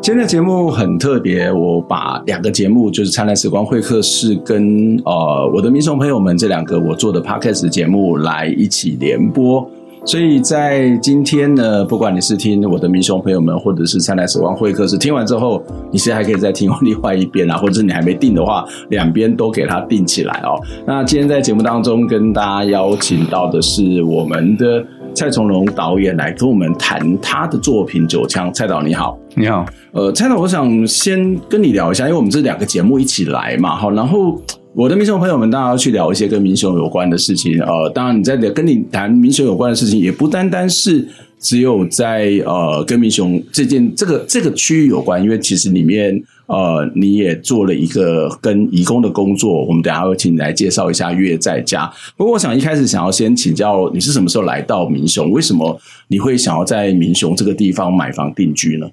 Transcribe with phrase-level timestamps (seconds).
[0.00, 9.68] 今天的节目很特别，我把两个节目，就是《灿烂时光会客室》跟呃我的民雄朋友们这两个我做的 Podcast 节目来一起联播。
[10.04, 20.56] 所以在今天呢，不管你是听我的民雄朋友们，或者是《灿烂时光会客室》，听完之后，你现在还可以再听另外一边啊，或者是你还没订的话，两边都给它订起来哦。
[20.86, 24.82] 那今天在节目当中跟大家邀请到的是我们的。
[25.18, 28.48] 蔡从龙导演来跟我们谈他的作品《九枪》。
[28.54, 29.66] 蔡导你好，你好。
[29.90, 33.90] 呃，蔡导，我想先跟你聊一下，因为我们这两个节目一起来嘛，好。
[33.90, 34.40] 然后
[34.74, 37.60] 我的民雄朋友们，大家要去聊一些跟民雄有关的事情。
[37.60, 41.04] 呃，当然你在跟你谈民雄有关的事情，也不单单是
[41.40, 46.22] 只有在呃跟民雄这件这个这个区域有关，因为其实里面。
[46.48, 51.90] 呃，你也做了一个跟移工的工作，我们等下会请你来介绍一下月在家。
[52.16, 55.30] 不过，我想一开始想要先请教你是什么时候来到民雄？
[55.30, 58.88] 为什么你会想要在民雄这个地方买房定居呢？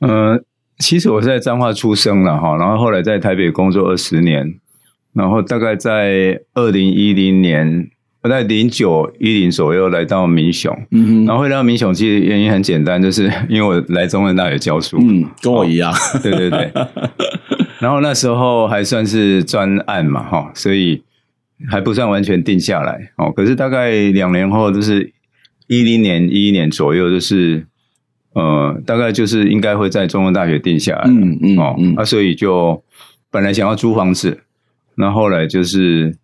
[0.00, 0.44] 呃，
[0.78, 4.54] 其实我是在彰化出生了哈，然后后来在台北工作二十年，
[5.14, 7.90] 然后大概在二零一零年。
[8.22, 10.72] 我在零九一零左右来到民雄，
[11.26, 16.70] 然后会来到民雄，其实原因很简单，就是因为我来中文大学教书，嗯，跟我一样，哦、对对对。
[17.80, 21.02] 然后那时候还算是专案嘛，哈、哦，所以
[21.68, 23.32] 还不算完全定下来，哦。
[23.32, 25.12] 可是大概两年后，就是
[25.66, 27.66] 一零年一一年左右，就是
[28.34, 32.80] 呃，大概就是应该会在中文大学定下来，嗯嗯哦，嗯啊，所以就
[33.32, 34.42] 本来想要租房子，
[34.94, 36.14] 那后，后来就是。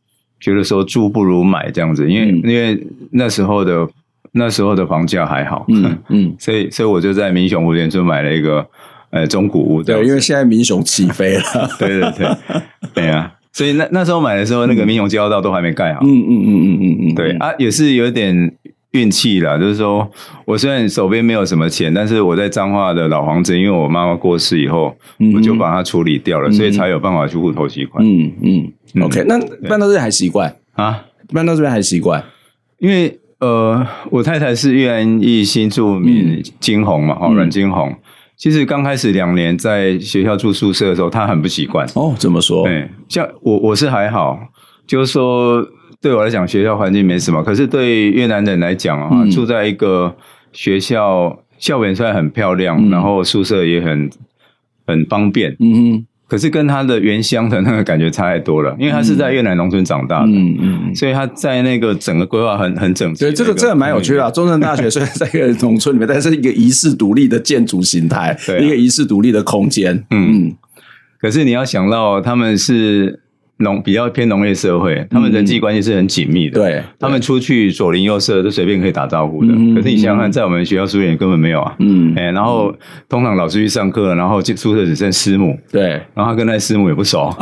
[0.40, 3.88] 觉得说住不如买这样子，因为、嗯、因为那时候的
[4.32, 8.66] 那时候的房价还好，嗯 嗯，所以所以我就在民雄五联村买了一个
[9.10, 11.42] 呃中古屋，对，因为现在民雄起飞了，
[11.78, 12.36] 对对对，
[12.94, 18.52] 对啊，所以那那时候买的时候，那个民雄交道都还没盖好，嗯嗯嗯嗯嗯嗯，对啊，也是有点。
[18.98, 20.10] 运气啦，就是说
[20.44, 28.04] 我虽然手边没有什么钱，但是我在彰化的老房子，因为我妈妈过世以后，嗯、我就把它处理掉了，嗯、所以才有办法去户头期款。
[28.04, 29.38] 嗯嗯，嗯，OK，那
[29.68, 31.04] 搬到这边还习惯啊？
[31.32, 32.24] 搬到这边还习惯？
[32.78, 37.94] 因为呃，我太太是越南裔新住民金红嘛，哦、嗯，阮金红。
[38.36, 41.86] 其实刚开始两年在学校住宿舍的时候，她很不习惯。
[41.94, 42.64] 哦，怎么说？
[42.64, 44.38] 对，像我我是还好，
[44.86, 45.66] 就是说。
[46.00, 47.42] 对我来讲，学校环境没什么。
[47.42, 50.16] 可是对越南人来讲啊，嗯、住在一个
[50.52, 54.08] 学校，校园虽然很漂亮，嗯、然后宿舍也很
[54.86, 55.56] 很方便。
[55.58, 56.06] 嗯哼。
[56.28, 63.24] 可是跟他的原乡的那个感觉差太多了，因为他是在越南农村长大的，嗯嗯，所以他在那个整个规划很很整齐。
[63.24, 64.30] 对，这个这个蛮有趣的、啊。
[64.30, 69.96] 中正大学虽然在一个农村里面，但是一个遗世独立的建筑形态，一个遗世独立的空间。
[70.10, 70.46] 嗯。
[70.46, 70.56] 嗯
[71.18, 73.20] 可是你要想到他们是。
[73.58, 76.60] 农比较偏农业社会，他们人际关系是很紧密的。
[76.60, 79.52] 对，他们出去左邻右舍都随便可以打招呼的。
[79.74, 81.74] 可是你想想看，在我们学校书院根本没有啊。
[81.80, 82.72] 嗯，哎，然后
[83.08, 85.58] 通常老师去上课，然后宿舍只剩师母。
[85.70, 87.34] 对，然后他跟那师母也不熟。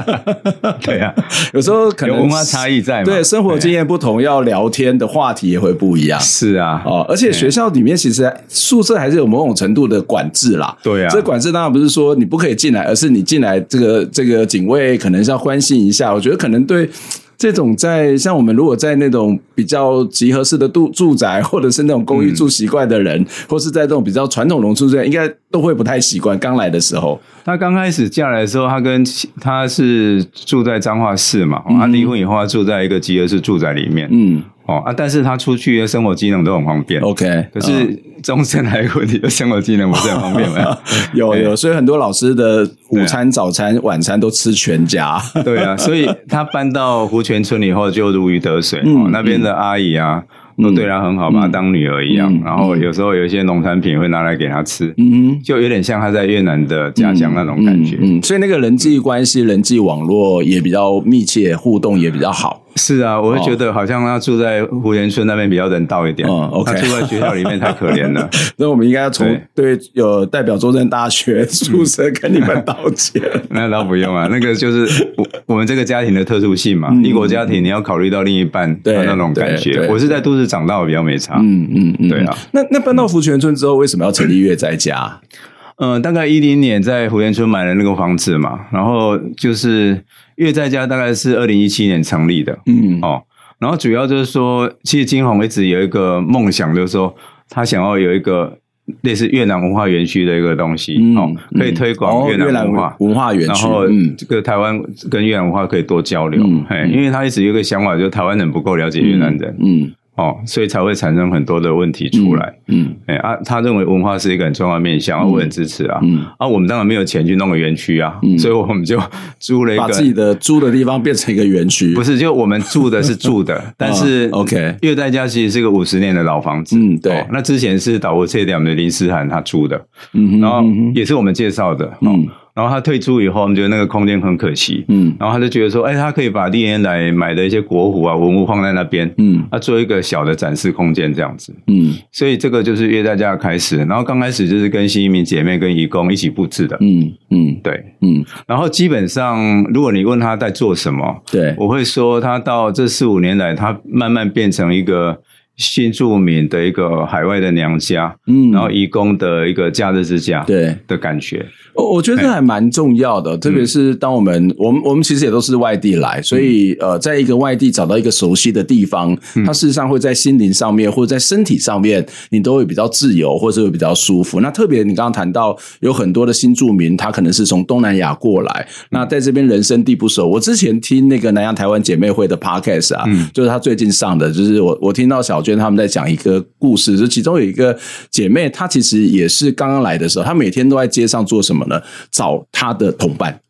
[0.82, 1.14] 对啊，
[1.52, 3.04] 有时候可能有文化差异在嘛。
[3.04, 6.18] 对，生活经验不同，要聊天的话题也会不一样。
[6.20, 10.74] 是啊，哦，而且学校里面其实宿舍还是有某种程度的管制啦。
[10.82, 16.88] 对啊，这管制当然不是说你不可以进来，而是你进来这个这个警卫可能是要关心一下，我觉得可能对
[17.36, 26.38] 这种在像我们如果在那种比较集合式的住住宅，或者是那种公寓住习惯的人，嗯、或是在这种比较传统农村住宅，应该都会不太习惯。
[26.38, 29.04] 刚来的时候，他刚开始嫁来的时候，他跟
[29.40, 34.40] 他是住在彰化市嘛，他离婚以后，他住在一个集合式住宅里面，嗯。
[34.70, 34.94] 哦啊！
[34.96, 37.00] 但是他出去的生活技能都很方便。
[37.02, 40.78] OK，可是终身还有问题，生活技能不是很方便吗？
[41.14, 45.20] 有有，所以很多老师的午餐、早餐、晚餐都吃全家。
[45.44, 48.80] 对啊，所以他搬到湖泉村以后就如鱼得水。
[48.84, 50.22] 嗯，那边的阿姨啊。
[50.62, 52.30] 都对他很好，把他当女儿一样。
[52.30, 57.96] 嗯、然后有时候有一些农产品会拿来给他吃，嗯，就有点像他在越南的家乡那种感觉。
[57.98, 62.62] 嗯，所以那个人际关系、人际网络也比较密切，互动也比较好。
[62.76, 66.28] 是啊，我会觉得好像他住在湖源村那边比较人道一点。
[66.28, 68.28] 嗯，OK，他住在学校里面太可怜了。
[68.56, 73.20] 那我们应该要从对，对有代表中正大学宿舍跟你们道歉。
[73.50, 76.90] 那倒不用啊，那个就是我我们这个家庭的特殊性嘛。
[77.02, 79.86] 异国家庭你要考虑到另一半的那种感觉。
[79.88, 81.36] 我是在都市长大，我比较没差。
[81.40, 82.36] 嗯嗯嗯，对啊。
[82.52, 85.20] 那那搬到福泉村之后，为什么要成立月在家？
[85.22, 85.38] 嗯、
[85.80, 89.98] 呃，大概一零年在福源村买了那个房子嘛，然后就是
[90.36, 92.98] 月在家大概是二零一七年成立的，嗯。
[93.00, 93.22] 哦，
[93.58, 97.16] 然后主要就是说，其实金红一直有一个梦想，就是说
[97.48, 98.58] 他想要有一个
[99.00, 103.86] 类似越南文化园区的一个东西，嗯、哦，可以推广越南文化、哦、文化园区，然后
[104.18, 104.78] 这个台湾
[105.10, 106.92] 跟越南文化可以多交流，嗯，嗯。
[106.92, 109.80] 因为他一直有一个想法，就是台湾人不够了解越南人，嗯。
[109.84, 112.54] 嗯哦，所以才会产生很多的问题出来。
[112.68, 115.98] 嗯，哎、嗯欸、啊，他认为文化是一个很重要的面向，我很支持啊。
[116.02, 119.00] 嗯，啊，我们当然没有钱去弄个园区啊，嗯，所以我们就
[119.38, 121.94] 租了一个，把自己的租的地方变成一个园区。
[121.94, 126.76] 不是，就我们住的是住的， 但是 OK，乐在家其实是个五十年的老房子。
[126.78, 127.18] 嗯，对。
[127.18, 129.82] 哦、那之前是岛国册店的林思涵他租的，
[130.12, 130.62] 嗯哼，然后
[130.94, 132.28] 也是我们介绍的，嗯。
[132.54, 143.78] 然后他退出以后，我们觉得那个空间很可惜，嗯，然后他就觉得说，哎，他可以把历年来买的一些国服啊、文物放在那边，嗯，他做一个小的展示空间这样子，嗯，所以这个就是约在家的开始。
[143.78, 155.20] 然后刚开始就是跟新移民姐妹跟移工一起布置的，嗯嗯，对，嗯，然后基本上如果你问他在做什么，对，我会说他到这四五年来，他慢慢变成一个。
[155.56, 160.74] 新住民的一个海外的娘家，嗯，然后移工的一个假日之家，对。
[160.86, 161.44] 的感觉，
[161.74, 174.40] 我我觉得这还蛮重要的，特别是当我们我们我们其实也都是外地来，所以呃，在一个外地找到一个熟悉的地方，它事实上会在心灵上面或者在身体上面，你都会比较自由，或者会比较舒服。
[174.40, 180.26] 那特别你刚刚谈到有很多的新住民，他可能是从东南亚过来，那在这边人生地不熟。
[180.26, 185.60] 我之前听那个南洋台湾姐妹会的 podcast 啊，就是他最近上的，就是我我听到小娟。
[185.60, 187.76] 他们在讲一个故事，就其中有一个
[188.10, 191.80] 姐妹，她其实也是刚刚来的时候，她每天都在街上做什么呢？
[192.10, 193.40] 找他的同伴，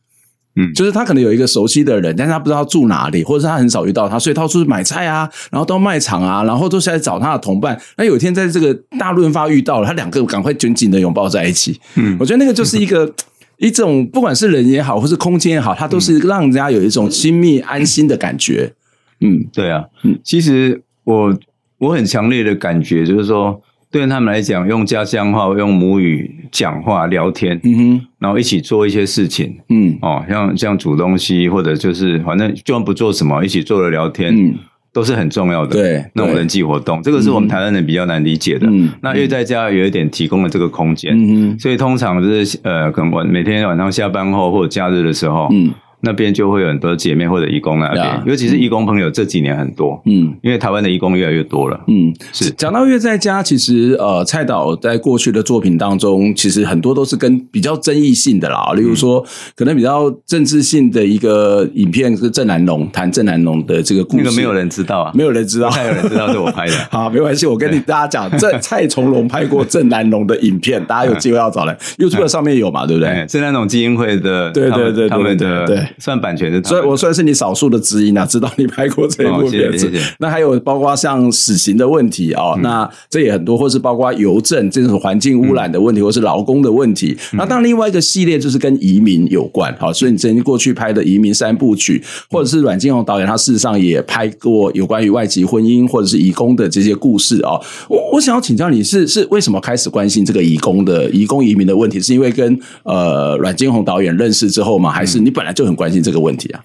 [0.57, 7.81] 嗯，就是他可能有一个熟悉的人，但是他不知道住哪里，或者是他很少遇到他，所以他出去买菜啊，然后到卖场啊，然后都是在找他的同伴。
[7.97, 11.81] 那有一天在这个大润发遇到了，他两个赶快紧紧的拥抱在一起。
[11.97, 13.13] 嗯，我觉得那个就是一个
[13.59, 18.73] 一种，不管是人也好，或是空间也好，它都是让人家有一种亲密安心的感觉。
[19.21, 21.37] 嗯，对啊，嗯，其实我。
[21.81, 23.59] 我很强烈的感觉，就是说，
[23.91, 34.55] 对他们来讲，用家乡话、用母语讲话、聊天，嗯哼，然后一起做一些事情，嗯，哦，像像煮东西，或者就是反正就算不做什么，一起坐着聊天，嗯，
[34.93, 38.67] 都是很重要的，对，那种人际活动，这个是我们台湾人比较难理解的。
[38.71, 45.73] 嗯，那乐在家有一点提供了这个空间，嗯哼，所以通常就是呃，可能我每天晚上下班后或者假日的时候，嗯。
[46.01, 52.51] 那边就会有很多姐妹或者义工那边，yeah, 尤其是义工朋友这几年很多，嗯，因为台湾的义工越来越多了，嗯，是。
[52.53, 59.25] 讲到乐在家，其实呃，蔡导在过去的作品当中，其实很多都是跟比较争议性的啦，例如说
[59.55, 66.75] 可能比较政治性的一个影片是郑南榕谈郑南榕的这个故事，那个没有人知道啊，没有人知道，没有人知道是我拍的。
[66.91, 73.27] 好，没关系，我跟你大家讲，这蔡从龙拍过郑南榕的影片，大家有机会要找来， YouTube 上面有嘛，对不对？
[73.29, 76.63] 郑南榕基金会的，对对对，他们的对 算版权的。
[76.63, 79.91] 所以，我算是你少数的知音啊，知道你拍过这一部片子。
[80.19, 87.17] 那还有包括像死刑的问题啊，那这也很多，或是包括邮政这种环境污染的问题，或是劳工的问题。
[87.33, 89.75] 那当然，另外一个系列就是跟移民有关。
[89.79, 97.59] 好，所以你曾经过去拍的《移民三部曲》，或者是阮经宏导演，他事实上也拍过有关于外籍婚姻或者是移工的这些故事啊。
[97.89, 102.01] 我我想要请教你是是为什么开始关心这个移工的移工移民的问题？
[102.01, 104.91] 是因为跟呃阮经宏导演认识之后吗？
[104.91, 106.61] 还是你本来就很关心这个问题啊？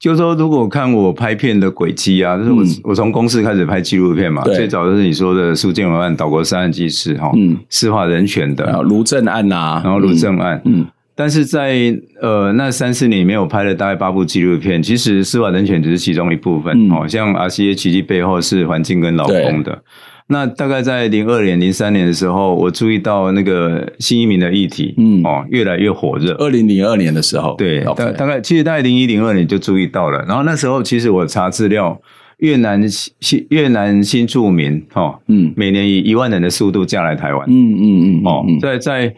[0.00, 19.82] 就是说，如果看我拍片的轨迹啊，就是我、嗯、我从公司开始拍纪录片嘛，最早就是你说的苏建文案、岛国杀人纪事哈，嗯，司法人权的，卢正案呐、啊，然后卢正案，嗯，嗯但是在呃那三四年里面，我拍了大概八部纪录片，其实司法人权只是其中一部分，哦、嗯，像 RCA 奇迹背后是环境跟劳工的。
[20.30, 26.34] 那大概在零二年、零三年的时候，我注意到那个新移民的议题，嗯，哦，越来越火热。
[26.34, 30.22] 二零零二年的时候，对，大.大概其实大概零一零二年就注意到了。
[30.28, 31.98] 然后那时候，其实我查资料，
[32.38, 39.14] 越南新越南新住民，哦，嗯，每年以一万人的速度嫁来台湾，嗯嗯嗯，哦，在在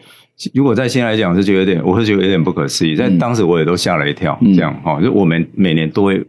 [0.53, 2.95] 如果在现在来讲，是觉得有点，我会觉得有点不可思议。
[2.95, 6.23] 在当时我也都吓了一跳，这样，哈，就我们每年都会。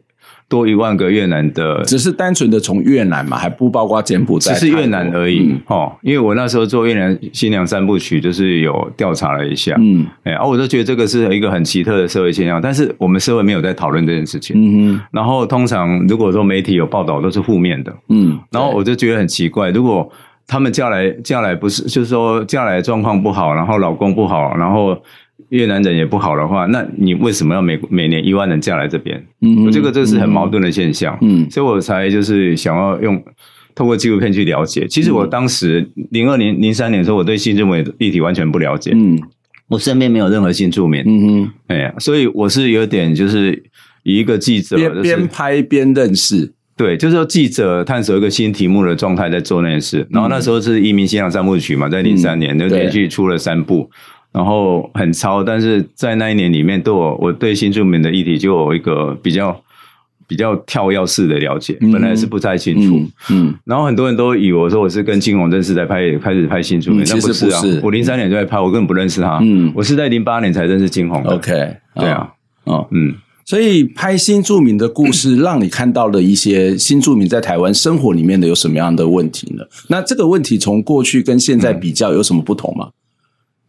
[0.52, 5.48] 多一万个越南的，只是单纯的从越南嘛，还不包括柬埔寨，只是越南而已。
[5.50, 14.54] 嗯、哦，因为我那时候做越南新娘三部曲，就是有调查了一下，嗯，哎，啊，我就觉得这个是一个很奇特的社会现象，但是我们社会没有在讨论这件事情。
[14.54, 17.90] 嗯哼，然后通常如果说媒体有报道，都是负面的。
[18.10, 20.06] 嗯，然后我就觉得很奇怪，如果
[20.46, 24.94] 他们嫁来嫁来不是，就是说嫁来状况不好，然后老公不好，然后。
[25.50, 29.24] 越南人也不好的话，那你为什么要每每年一万人嫁来这边？
[29.40, 31.16] 嗯，我这个这是很矛盾的现象。
[31.22, 33.22] 嗯，所以我才就是想要用
[33.74, 34.86] 透过纪录片去了解。
[34.86, 38.92] 其实我当时零二年、零三年的时候，我对新住民议题完全不了解。
[38.94, 39.20] 嗯，
[39.68, 41.02] 我身边没有任何新住民。
[41.06, 43.62] 嗯嗯，哎呀，所以我是有点就是
[44.02, 46.52] 以一个记者边边拍边认识。
[46.74, 50.04] 对，就是说记者探索一个新题目的状态在做那件事。
[50.10, 53.88] 然后那时候是移民信仰三部曲嘛，在零三年就连续出了三部，
[54.32, 55.44] 然后很超。
[55.44, 59.60] 但是在那一年里面，对我我对新住民的议题就有一个比较
[60.26, 63.00] 比较跳跃式的了解，本来是不太清楚。
[63.30, 67.60] 嗯，然后很多人都以为我说我是跟金红正式在拍，开始拍新住民，但不是啊。
[67.82, 69.38] 我零三年就在拍，我根本不认识他。
[69.42, 71.34] 嗯，我是在零八年才认识金红的。
[71.34, 71.50] OK，
[71.96, 72.32] 对啊，
[72.64, 73.14] 哦，嗯。
[73.44, 79.64] 所以拍新住民的故事，让你看到了一些新住民在台湾生活里面的有什么样的问题呢？
[79.88, 82.90] 那这个问题从过去跟现在比较有什么不同吗？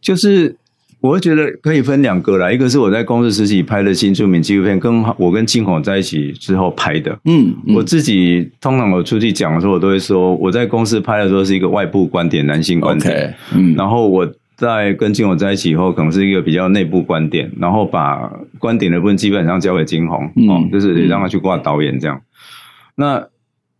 [0.04, 0.54] 就是
[1.00, 7.18] 我会觉得可以分两个啦，一个是我在公司时期拍的新出名纪录片，跟我跟金红在一起之后拍的。
[7.24, 13.34] 嗯，我自己通常我出去讲的时候，我都会说我在公司拍的时候是一个外部观点，男性观点。
[13.52, 14.32] 嗯，然后我。
[14.56, 22.16] 在跟金红在一起以后，可能是一个比较内部观点，然后把观点的部分基本上交给金红，嗯、哦，就是让他去挂导演这样。
[22.16, 22.22] 嗯、
[22.94, 23.26] 那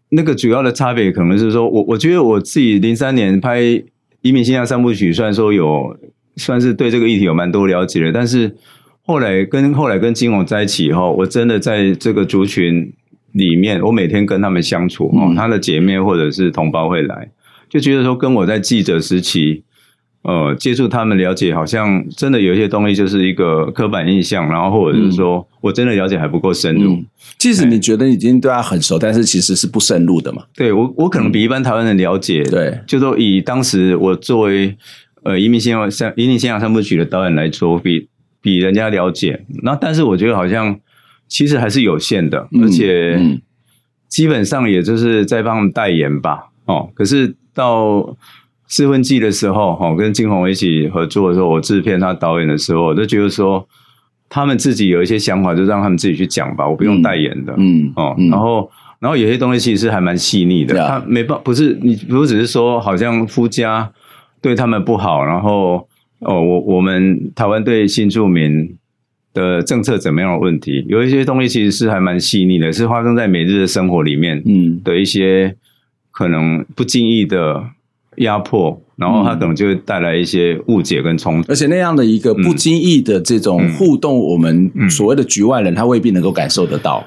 [0.09, 3.61] 那个主要的差别，可能是说我我觉得我自己零三年拍
[4.23, 5.97] 《移民信仰三部曲》，虽然说有
[6.37, 8.55] 算是对这个议题有蛮多了解的，但是
[9.03, 12.93] 后来跟后来跟金融在一起以后，我真的在这个族群
[13.33, 17.31] 里面，我每天跟他们相处，哦，他的姐妹或者是同胞会来，
[17.69, 19.62] 就觉得说跟我在记者时期。
[20.26, 26.95] 呃，接触他们了解，好像真的有一些东西就是一个刻板印象，然后或者是说我真的了解还不够深入。
[26.95, 27.05] 嗯、
[27.37, 30.43] 即使你觉得已经对他很熟，但是其实是不深入的嘛。
[30.57, 32.43] 对，我，我可能比一般台湾人了解。
[32.45, 34.75] 对、嗯，就说以当时我作为
[35.25, 38.09] 呃移民信仰三移民信仰三部曲的导演来说，比
[38.40, 39.45] 比人家了解。
[39.62, 40.78] 那但是我觉得好像
[41.26, 43.19] 其实还是有限的，而且
[44.09, 46.50] 基本上也就是在帮他们代言吧。
[46.66, 48.16] 哦，可是到。
[48.66, 53.64] 四分季的时候，哈，跟金红一起合作的时候，我制片他导演的时候，我就觉得说，
[54.28, 63.88] 他们自己有一些想法，就让他们自己去讲吧，我不用代言的，嗯，哦，然后，然后有些东西其实是还蛮细腻的，他没办，不是你，不只是说好像夫家
[64.44, 68.76] 对他们不好，然后哦，我我们台湾对新住民
[69.32, 75.56] 的政策怎么样的问题，有一些东西其实是还蛮细腻的，是发生在每日的生活里面，嗯，的一些
[76.10, 77.64] 可能不经意的。
[78.18, 87.04] 压迫，然后它可能就会带来一些误解跟冲突，而且那样的一个不经意的这种互动，我们所谓的局外人他未必能够感受得到。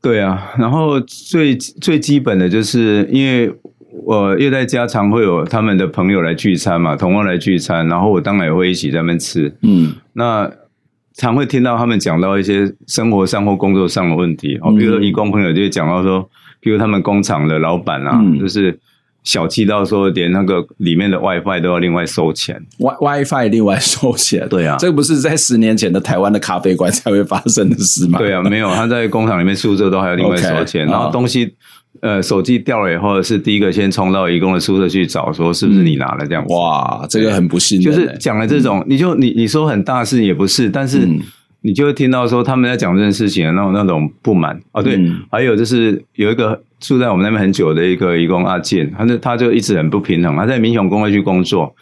[0.00, 3.52] 对啊，然后最最基本的就是，因为
[4.04, 9.54] 我因为在家常会有他们的朋友来聚餐嘛，同胞来聚餐，然后我当然也会一起在那边吃。
[9.62, 10.50] 嗯，那
[11.14, 16.28] 常会听到他们讲到一些生活上或工作上的问题哦，比如说义工朋友就会讲到说，
[16.60, 18.78] 比如他们工厂的老板啊，就是。
[19.26, 24.48] 小气到说，连那个里面的 WiFi 都要另外收钱，Wi WiFi 另外收钱。
[24.48, 28.20] 对啊，这个不是在十年前的台湾的咖啡馆才会发生的事吗？
[28.20, 30.86] 对啊，没有，他在工厂里面宿舍都还要另外收钱。
[30.86, 31.50] Okay, 然后东西，哦、
[32.00, 36.52] 呃，手机掉了以后，是第一个先冲到义工的宿舍去找，说是不是你拿了这样子。
[36.54, 41.06] 哇，这个很不幸，就是讲了这种，嗯、你就你你说很大事也不是，但是。
[41.06, 41.20] 嗯
[41.62, 50.36] 你就会听到说他们在讲这件事情的那种那种不满哦，对，嗯、还有就是有一个住在我们那边很久的一个义工阿健，他就他就一直很不平衡。
[50.36, 51.74] 他在民雄工会去工作，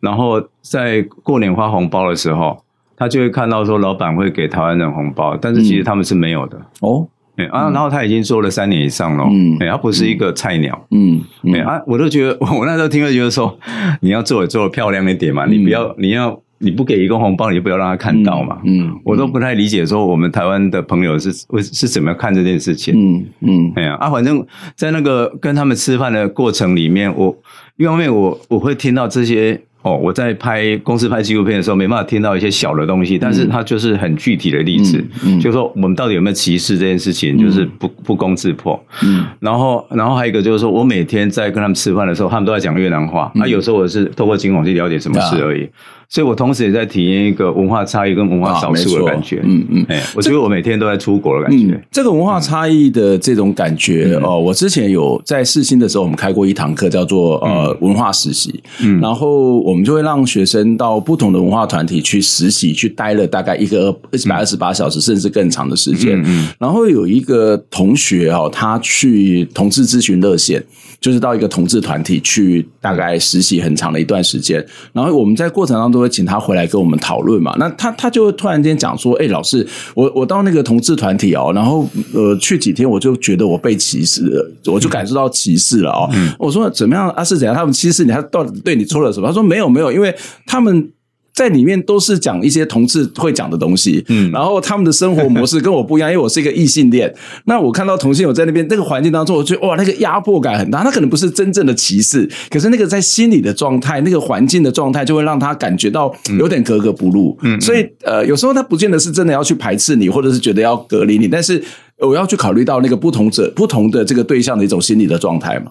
[0.00, 2.64] 然后在过年发红包的时候，
[2.96, 7.08] 他就会看到说老板会给台湾人红包，但是其实他们是没有的、嗯、哦。
[7.38, 11.20] 哎啊，然后他已经做了三年以上了，嗯，哎，他不是一个菜鸟，嗯，
[11.54, 13.58] 哎啊，我都觉得 我那时候听了觉得说，
[14.02, 16.38] 你要做也做的漂亮一点嘛，你不要你要。
[16.60, 18.58] 你不给一个红包，你就不要让他看到嘛。
[18.64, 22.92] 嗯，嗯，我都不太理解，说我们台湾的朋友是是是怎么看这件事情。
[22.96, 27.32] 嗯嗯，哎呀啊，反正在那个跟他们吃饭的过程里面，我
[27.76, 29.62] 一方面我我会听到这些。
[29.82, 38.78] 哦，我在拍公司拍纪录片的时候，没办法听到一些小的东西，但是它就是很具体的例子，嗯嗯、就是说我们到底有没有歧视这件事情，就是不不攻自破。
[39.04, 45.68] 嗯，然后然后还有一个就是说我每天在跟他们吃饭的时候，他们都在讲越南话，嗯、啊，有时候我是透过金网去了解什么事而已。
[46.10, 51.78] 所以我同时也在体验一个文化差异跟文化少数的感觉，嗯嗯，哎，我觉得我每天都在出国的感觉。
[51.90, 66.18] 这个文化差异的这种感觉哦，我之前有在世新的时候，我们开过一堂课，叫做呃文化实习，嗯，然后我们就会让学生到不同的文化团体去实习，去待了大概一个一百二十八小时，甚至更长的时间。
[66.24, 70.64] 嗯，然后有一个同学哦，他去同志咨询热线。
[71.00, 77.54] 就是到一个同志团体去，大概实习很长的一段时间，然后我们在过程当中会请他回来跟我们讨论嘛。
[77.58, 86.10] 那他他就会突然间讲说：“哎，老师，我我到那个同志团体哦，然后呃去几天，我就觉得我被歧视了，我就感受到歧视了哦。
[86.14, 87.22] 嗯”我说：“怎么样啊？
[87.22, 87.54] 是怎样？
[87.54, 88.10] 他们歧视你？
[88.10, 90.14] 他到底对你做了什么？”他说：“没有没有，因为
[90.46, 90.90] 他们。”
[91.38, 97.14] 在里面都是讲一些同志会讲的东西，嗯，然后他们的生活模式跟我不一样，因为我是一个异性恋。
[97.46, 100.82] 那我看到同性友在那边那个环境当中，我觉得哇，那个压迫感很大。
[100.82, 107.38] 他可能不是真正的歧视，可是那个在心理的状态，那个环境的状态，就会让他感觉到有点格格不入。
[107.42, 111.62] 嗯，所以呃，有时候他不见得是真的要去排斥你，或者是觉得要隔离你，但是
[111.98, 115.70] 我要去考虑到那个不同者、不同的这个对象的一种心理的状态嘛。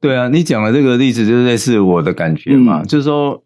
[0.00, 3.42] 对啊，你讲的这个例子就是类似我的感觉嘛，嗯、就是说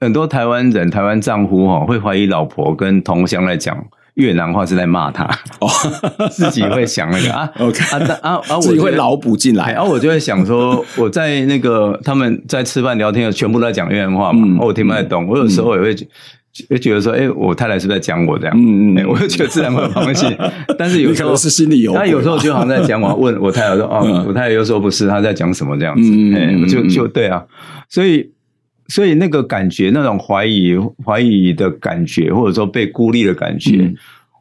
[0.00, 3.76] 很多台湾人、台湾丈夫哈会怀疑老婆跟同乡来讲
[4.14, 5.24] 越南话是在骂他，
[5.60, 5.68] 哦，
[6.30, 15.96] 自己会想那个啊，OK 啊啊啊，自己会脑补进来，然后我就会想说，我在那个他们在吃饭聊天，全部都在讲越南话嘛，嗯、我听不太懂，我有时候也会。
[16.68, 18.56] 就觉得说，哎、欸，我太太是不是在讲我这样？
[18.58, 20.26] 嗯嗯、欸，我就觉得自然会有放弃。
[20.76, 26.10] 但是有时候是心里有，但有时候就好像在讲我， 问我太太说，哦，嗯、我太太又说不是，她在讲什么这样子？
[26.66, 27.44] 就就对啊。
[27.88, 28.28] 所以，
[28.88, 33.96] 所以那个感觉，那种怀疑、怀疑的感觉，或者说被孤立的感觉，嗯、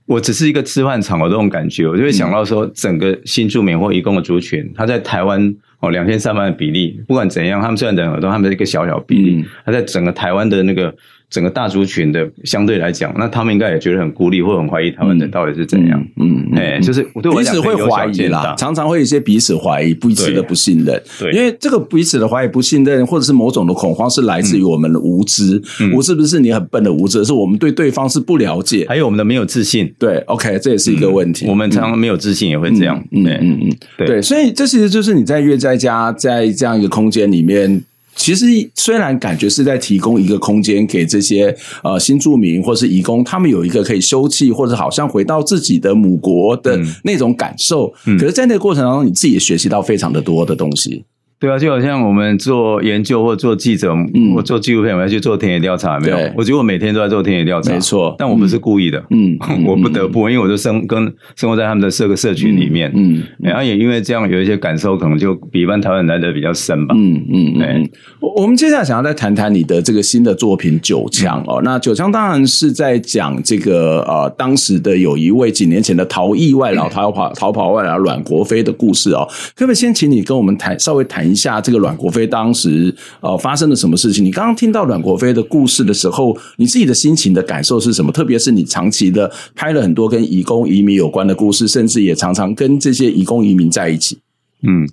[0.05, 10.93] 我只是一个吃饭场的这种感觉，我就会想到说，整个新住民或移工的族群，他在台湾哦，两千三百万的比例，不管怎样，他们虽然人很多，他们是一个小小比例，他在整个台湾的那个。
[11.29, 16.01] 整个大族群的相对来讲，那他们应该也觉得很孤立，或者很怀疑他们的到底是怎样？
[16.15, 21.01] 嗯，哎，就是对我，彼此会怀疑啦，常常会有一些彼此怀疑、彼此的不信任。
[21.19, 25.61] 对，因为这个彼此的怀疑、不信任，或者是某种的恐慌，是来自于我们的无知。
[25.93, 29.93] 无知不是你很笨的无知，是我们对对方是不了解，还有我们的没有自信。
[29.99, 31.45] 对，OK，这也是一个问题。
[31.47, 32.97] 我们常常没有自信，也会这样。
[33.11, 37.83] 嗯嗯嗯，对，所以这其实就是你在越在家，在这样一个空间里面。
[38.17, 38.45] 其实
[38.75, 51.05] 虽然感觉是在提供一个空间给这些呃新住民或是移工，他们有一个可以休憩或者好像回到自己的母国的那种感受，嗯，可是，在那个过程当中，你自己也学习到非常的多的东西。
[51.39, 56.17] 对啊，就好像我们做研究或做记者，嗯，我做纪录片，我要去做田野调查，没有？
[56.35, 58.15] 我觉得我每天都在做田野调查，没错。
[58.17, 60.99] 但我不是故意的，嗯，我不得不，因为我就生跟
[61.35, 67.89] 生活在他们的社个社群里面，嗯，然后也因为这样有一些感受，可能就比一般台湾人来的比较深吧，嗯嗯嗯。
[68.19, 84.23] 我我们接下来想要再谈谈你的这个新的作品《九枪》哦，那《九枪》当然是在讲这个呃，当时的有一位几年前的逃逸外劳、逃跑逃跑外劳阮国飞的故事哦，可不可以先请你跟我们谈稍微谈一下这个阮国飞当时呃发生了什么事情？
[84.23, 88.11] 你刚刚听到阮国飞的故事的时候，你自己的心情的感受是什么？
[88.11, 94.17] 特别是你长期的拍了很多跟移工移民有关的故事，甚至也常常跟这些移工移民在一起。
[94.63, 94.87] 嗯，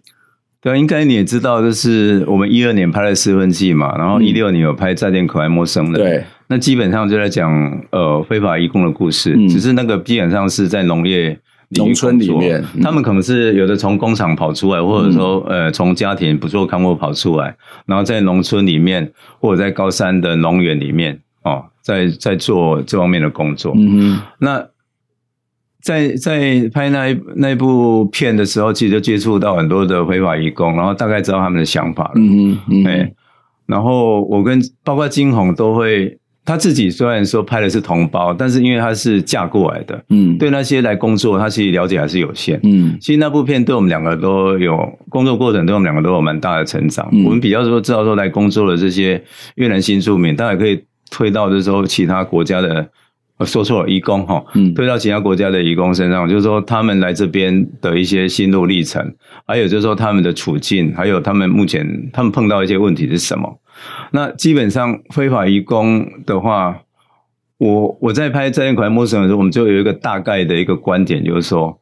[0.61, 5.95] 对，应该你也知道，就是我们一二年拍了《四分季》嘛，然后一六年有拍《再见可爱陌生人》。
[5.97, 7.51] 对，那基本上就在讲
[7.91, 11.39] 呃非法移工的故事，嗯、只是那个基本上是在农业。
[11.77, 17.57] 农村里面，他们可能是有的从工厂跑出来，或者说呃从家庭不做看护跑出来，
[17.87, 23.73] 然后在农村里面或者在高山的农园里面哦，在在做这方面的工作。
[23.77, 24.67] 嗯哼，那
[25.83, 32.13] 在在拍那一那部片的时候，其实就接触到很多的非法移工，然后大概知道他们的想法了。
[32.17, 33.13] 嗯嗯，哎，
[33.67, 36.19] 然后我跟包括金红都会。
[36.45, 42.97] 他自己虽然说拍的是同胞，但是因为他是嫁过来的，嗯，对那些来工作，他其实了解还是有限，嗯。
[43.01, 44.77] 其实那部片对我们两个都有
[45.09, 47.09] 工作过程，对我们两个都有蛮大的成长。
[47.13, 49.23] 嗯、我们比较说知道说来工作的这些
[49.55, 52.87] 越南新住民，当然可以推到就是说其他国家的，
[53.47, 59.15] 说错了，移工哈，嗯，推到其他国家的移工身上，就是说他们来这边的一些心路历程，
[59.47, 63.61] 还有就是说他们的处境，还有他们目前他们碰到一些问题是什么。
[64.11, 66.83] 那基本上非法移工的话，
[67.59, 71.79] 我我在拍《再见可爱陌生人》的时候，我们就有一个大概的一个观点，就是说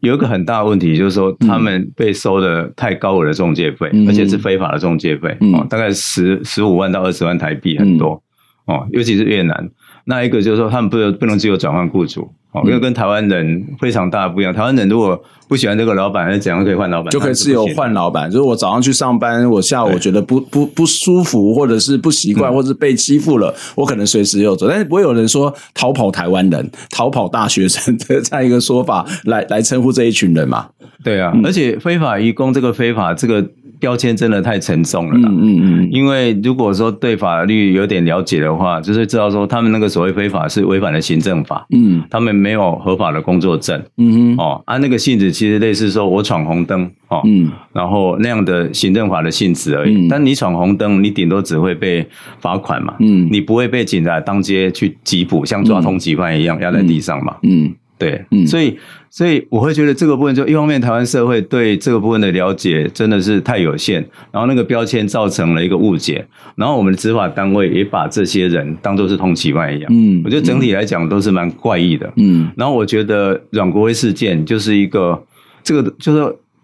[0.00, 8.22] 有一个很大的问题，就是说他们被收的太高额的中介费，嗯、而且是非法的中介费，嗯、哦，大概十十五万到二十万台币，很多、
[8.66, 9.70] 嗯、哦，尤其是越南。
[10.04, 12.32] 那一个就是说，他们不能不能自由转换雇主。
[12.64, 17.10] 因为跟台湾人非常大不一样，台湾人如果不喜欢这个老板，还是怎样可以换老板？
[17.10, 18.30] 就可以自由换老板。
[18.30, 24.68] 就是我早上去上班，我下午觉得不不不舒服，或者是不习惯，或者是被欺负了，我可能随时又走。
[24.68, 30.68] 但是不会有人说逃跑台湾人、逃跑大学生的 这样一个说法来来称呼这一群人嘛？
[31.02, 33.44] 对啊，而且非法移工这个非法这个。
[33.84, 50.06] 标签真的太沉重了，嗯嗯嗯，因为如果说对法律有点了解的话，就是知道说他们那个所谓非法是违反了行政法，嗯，他们没有合法的工作证，嗯哼，哦，啊，那个性质其实类似说我闯红灯，哦，嗯，然后那样的行政法的性质而已。
[50.06, 52.06] 嗯，但你闯红灯，你顶多只会被
[52.40, 57.74] 罚款嘛，嗯，你不会被警察当街去缉捕，像抓通缉犯一样压在地上嘛，嗯。
[57.96, 58.76] 对，嗯，所以
[59.14, 75.22] 所以我会觉得这个部分，就一方面台湾社会对这个部分的了解真的是太有限，然后那个标签造成了一个误解，然后我们的执法单位也把这些人当作是通缉犯一样，嗯，我觉得整体来讲都是蛮怪异的，嗯，然后我觉得阮国威事件就是一个
[75.62, 76.20] 这个就是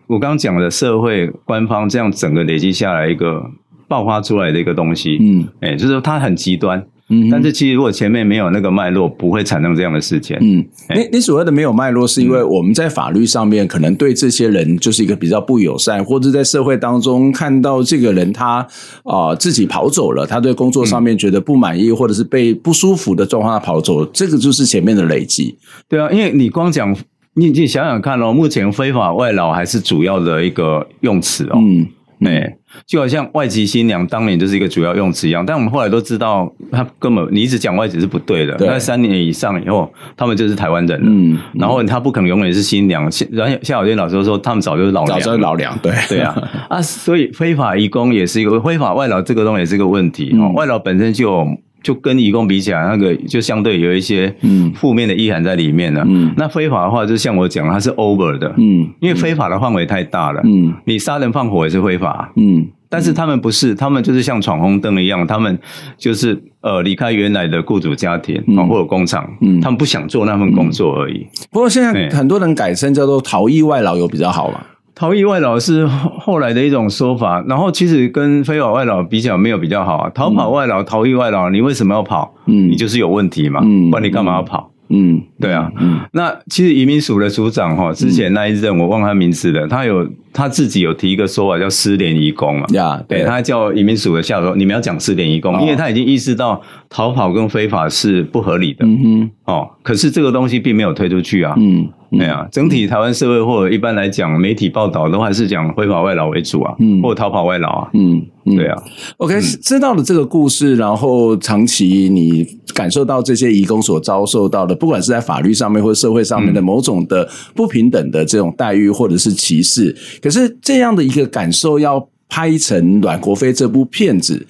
[0.09, 3.49] 我刚刚讲的社会官方这样整个累积下来一个
[3.87, 6.85] 爆发出来的一个东西，嗯，哎，就是说它很极端。
[7.11, 10.39] 嗯，但是其实如果前面没有那个脉络，不会产生这样的事件。
[10.41, 18.59] 嗯，你你所谓的没有脉络，是因为我们在法律上面可能对这些人就是一个比较不友善，或者在社会当中看到这个人他
[19.03, 25.59] 啊、呃、自己跑走了，他对工作上面觉得不满意，或者是被不舒服的状况他跑走，这个就是前面的累积。
[25.89, 26.97] 对啊，因为你光讲，
[27.35, 31.55] 你你想想看哦，目前非法外劳还是主要的一个用词哦。
[31.57, 31.89] 嗯。
[32.23, 32.55] 对，
[32.87, 38.55] 就好像外籍新娘当年就是一个主要用词一样，但我们后来都知道，他根本你一直讲外籍是不对的。
[38.61, 41.07] 那三年以上以后，他们就是台湾人了。
[41.09, 43.11] 嗯，然后他不可能永远是新娘。
[43.31, 45.77] 然后夏小娟老师说，他们早就是老娘，早就是老娘。
[45.83, 46.37] 对对啊
[46.69, 50.31] 啊，所以非法移工也是一个非法外劳，这个东西也是一个问题。
[50.35, 51.47] 嗯、外劳本身就有。
[51.83, 56.05] 就跟移工比起来，那个就相对有一些嗯负面的意涵在里面了。
[56.07, 58.53] 嗯，那非法的话，就像我讲，它是 over 的。
[58.59, 60.41] 嗯，因为非法的范围太大了。
[60.45, 62.33] 嗯，你杀人放火也是非法。
[62.37, 65.59] 嗯，但是他们不是，他们就是像闯红灯一样，他们
[65.97, 71.27] 就是呃离开原来的雇主家庭或者工厂，嗯，他们不想做那份工作而已。
[71.51, 74.61] 不过现在很多人改称叫做逃逸外劳，有比较好吗？
[75.01, 80.11] 逃逸外劳是后来的一种说法，然后其实跟非法外劳比较没有比较好啊。
[80.11, 82.35] 逃跑外劳、逃逸外劳，你为什么要跑？
[82.45, 84.71] 嗯，你就是有问题嘛，嗯，不然你干嘛要跑？
[84.91, 96.61] 嗯，对啊，嗯，那其实移民署的署长哈，之前那一任我忘他名字了，他有他自己有提一个说法叫失联移工嘛，呀，对，他叫移民署的下属，你们要讲失联移工，因为他已经意识到
[96.91, 108.27] 逃跑跟非法是不合理的，嗯哼，哦，可是这个东西并没有推出去啊，嗯，对啊，整体台湾社会或者一般来讲媒体报道都还是讲非法外劳为主啊，嗯，或者逃跑外劳啊，嗯。
[108.57, 108.77] 对啊
[109.19, 124.45] ，OK，知道了这个故事，然后长期你感受到这些移工所遭受到的，不管是在法律上面或者社会上面的某种的不平等的这种待遇或者是歧视，可是这样的一个感受要拍成阮国飞这部片子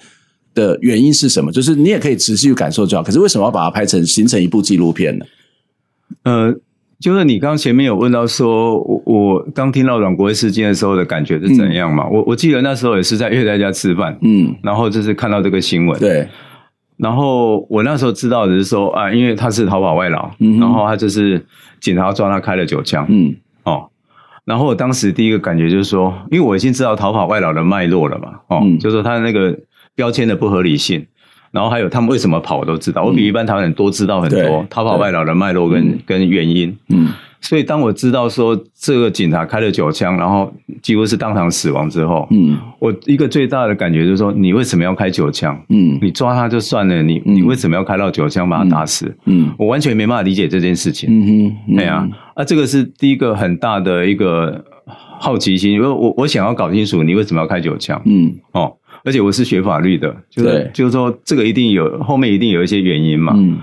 [0.53, 1.51] 的原因是什么？
[1.51, 5.25] 就是你也可以持续感受就好，可是为什么要把它拍成形成一部纪录片呢？
[6.23, 6.55] 呃。
[7.01, 12.03] 就是你刚刚前面有问到说，我我刚听到阮国威事件的时候的感觉是怎样嘛？
[12.03, 16.27] 嗯、我我记得那时候也是在岳在家吃饭，嗯，然后就是看到这个新闻，对，
[16.97, 21.43] 然后我那时候知道的是说啊，因为他是逃跑外劳，嗯，然后他就是
[21.79, 23.89] 警察抓他开了九枪，嗯，哦，
[24.45, 29.57] 然后我当时第一个感觉就是说，因为我已经知道逃跑外劳的脉络了嘛，哦，嗯、就是说他的那个
[29.95, 31.05] 标签的不合理性。
[31.51, 33.03] 然后还有他们为什么跑，我都知道。
[33.03, 36.73] 我比一般台湾人多知道很多逃跑外劳的脉络跟跟原因。
[36.87, 37.09] 嗯，
[37.41, 40.49] 所以当我知道说这个警察开了九枪，然后
[40.81, 45.61] 几乎是当场死亡之后，嗯，我一个最大的感觉就是说，你为什么要开九枪？
[45.67, 49.13] 嗯，你抓他就算了，你你为什么要开到九枪把他打死？
[49.25, 51.09] 嗯，我完全没办法理解这件事情。
[51.11, 54.63] 嗯哼，对啊，啊，这个是第一个很大的一个
[55.19, 58.01] 好奇心，因为我我想要搞清楚你为什么要开九枪。
[58.05, 58.77] 嗯，哦。
[59.03, 60.71] 而且我是学法律的，就是对。
[60.73, 63.57] 就是说这个一定有后面一定有一些原因嘛，嗯，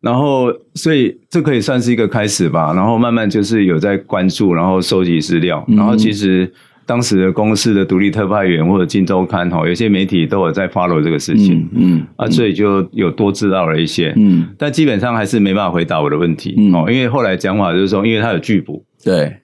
[0.00, 6.52] 然后所以这可以算是一个开始吧，然后慢慢就是有在关注，然后收集资料，嗯、然后其实
[6.84, 12.06] 当时的公司的独立特派员或者金周刊哈，有些媒体都有在 follow 这个事情，嗯，嗯。
[12.16, 19.36] 啊，所以就有多知道了一些，嗯，但基本上还是没办法回答我的问题，嗯，哦，因为后来讲法就是说，因为他有拒捕，对，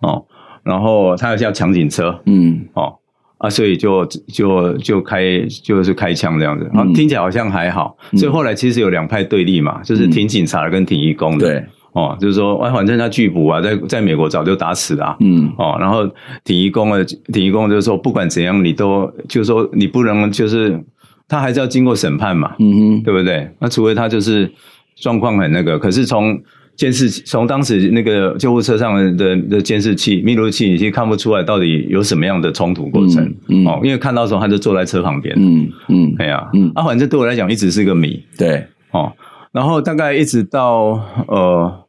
[0.00, 0.24] 哦，
[0.64, 2.94] 然后他要叫抢警车，嗯，哦。
[3.38, 7.96] 啊，所以就就就开就是开枪这样子，嗯、听起来好像还好。
[8.12, 11.46] 嗯、所以后来其实有两派对立嘛，就是挺警察的跟挺义工的。
[11.46, 15.16] 对，哦，就是说，哎，反正他拒捕啊，在在美国早就打死了、啊。
[15.20, 16.08] 嗯，哦，然后
[16.44, 20.82] 挺义工的挺义工就是说，不管怎样，你都就是说你不能就是
[21.28, 22.54] 他还是要经过审判嘛。
[22.58, 23.50] 嗯哼，对不对？
[23.58, 24.50] 那除非他就是
[24.96, 26.40] 状况很那个，可是从。
[26.76, 33.24] 监视器从当时那个救护车上的的监视器、密录器，已经看不出来到底有什么样的冲突过程。
[33.48, 35.34] 嗯，嗯哦，因为看到的时候他就坐在车旁边。
[35.38, 38.22] 嗯嗯，哎呀，嗯，啊，反正对我来讲一直是个谜。
[38.36, 39.10] 对，哦，
[39.52, 41.86] 然后大概一直到呃，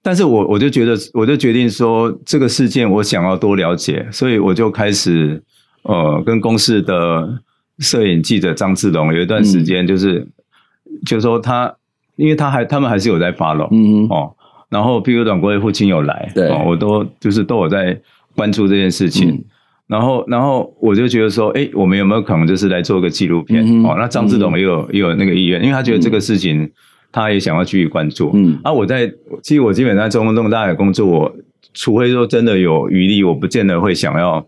[0.00, 5.42] 但是我我就觉得，我就决定说这个事件我想要多了解，所以我就开始
[5.82, 7.40] 呃，跟公司的
[7.80, 10.30] 摄影记者张志龙有一段时间，就是、嗯、
[11.04, 11.74] 就是说他。
[12.18, 14.14] 因为他还，他们还是有在 follow，嗯哼。
[14.14, 14.34] 哦，
[14.68, 17.98] 然后譬如短国的父亲有来，对、哦，我都就是都有在
[18.34, 19.44] 关注这件事情，嗯、
[19.86, 23.64] 然后，然后我就觉得说，哎，我们有没有可能就是来做个纪录片？
[23.64, 26.68] 嗯、哦，那张志龙也有、嗯、也有那个意愿，因为他觉得这个事情
[27.12, 28.32] 他也想要继续关注。
[28.34, 29.06] 嗯，啊，我在
[29.42, 31.32] 其实我基本上做这么大的工作，我
[31.72, 34.44] 除非说真的有余力，我不见得会想要。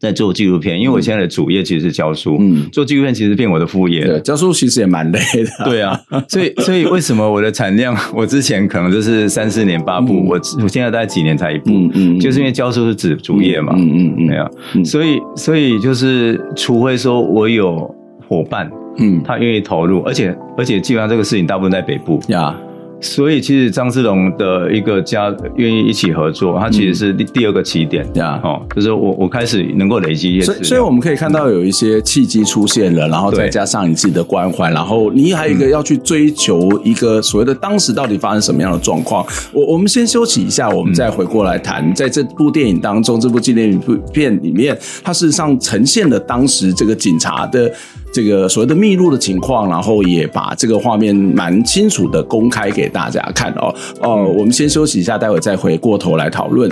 [0.00, 4.04] 在做纪录片，因为我现在的主业其实是教书，嗯，做纪录片其实变我的副业。
[4.04, 5.64] 对，教书其实也蛮累的。
[5.64, 14.50] 对啊，所以所以为什么我的产量，我之前可能就是三四年八部，嗯、我我现在大概几年才一部，嗯嗯，就是因为教书是指主业嘛，嗯嗯嗯，对啊，
[14.84, 17.92] 所以所以就是，除非说我有
[18.28, 22.54] 伙伴，嗯，他愿意投入，而且而且基本上这个事情大部分在北部呀。
[23.02, 39.26] 所以，其实张志龙的一个家愿意一起合作，他其实是第第二个起点，呀、嗯，哦，就是我我开始能够累积一些，所以，所以我们可以看到有一些契机出现了，然后再加上你自己的关怀，然后你还有一个要去追求一个所谓的当时到底发生什么样的状况。
[39.52, 43.76] 我我们先休息一下，我们再回过来谈，在这部电影当中，这部纪念
[44.12, 47.72] 片里面，它事实上呈现了当时这个警察的。
[48.12, 53.74] 这个所谓的密录的情况，然后也把这个画面蛮清楚的公开给大家看哦。
[54.02, 56.70] 哦，我们先休息一下，待会再回过头来讨论。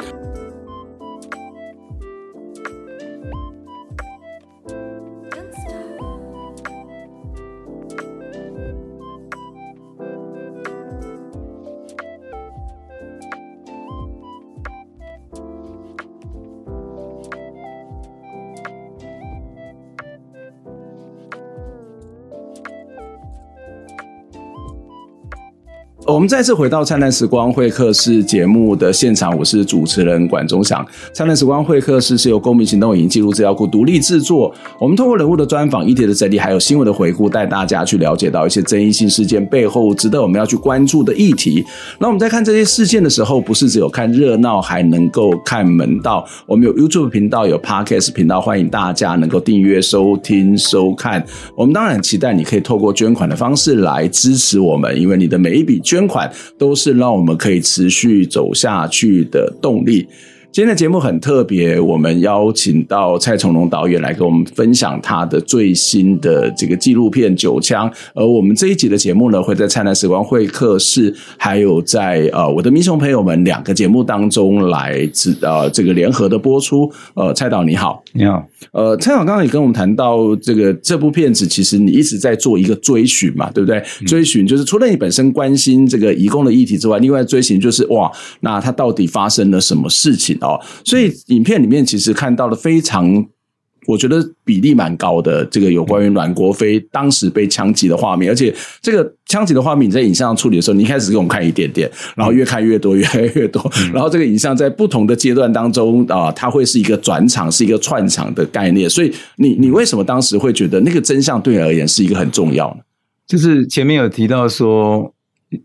[26.20, 30.84] 我们再次回到《灿烂时光会客室》节目的现场，我是主持人管中祥。
[31.14, 34.54] 《灿烂时光会客室》是由公民行动影音记录资料库独立制作。
[34.78, 41.64] 我们通过人物的专访、议题的整理，还有新闻的回顾，带大家去了解到一些争议性事件背后值得我们要去关注的议题。
[41.98, 46.22] 那我们在看这些事件的时候，不是只有看热闹，还能够看门道。
[46.44, 51.24] 我们有 YouTube 频道，有 Podcast 频道，欢迎大家能够订阅、收听、收看。
[51.54, 56.09] 我们当然期待你可以透过捐款的方式来支持我们，因为你的每一笔捐。
[56.10, 60.06] 款都是让我们可以持续走下去的动力。
[60.52, 67.88] 今天的节目很特别，我们邀请到蔡崇隆导演来跟我们分享他的最新的这个纪录片《九枪》。
[68.14, 76.90] 而我们这一集的节目呢，会在灿烂时光会客室，还有在呃我的民雄朋友们两个节目当中来自呃这个联合的播出。
[77.14, 78.44] 呃，蔡导你好，你好。
[78.72, 83.78] 呃，蔡导刚刚也跟我们谈到这个这部片子，其实你一直在做一个追寻嘛，对不对？
[84.00, 88.10] 嗯、追寻就是除了你本身关心这个移工的议题之外，另外追寻就是哇，
[88.40, 90.36] 那他到底发生了什么事情？
[90.40, 93.26] 哦，所以影片里面其实看到了非常，
[93.86, 108.88] 我觉得比例蛮高的这个有关于阮国飞当时被枪击的画面，而且这个枪击的画面你在影像上处理的时候，你一开始给我们看一点点，然后越看越多，越来越多， 然后这个影像在不同的阶段当中啊，它会是一个转场，是一个串场的概念。
[108.88, 112.82] 所以你你为什么当时会觉得那个真相对你而言是一个很重要呢？
[113.26, 115.12] 就是前面有提到说，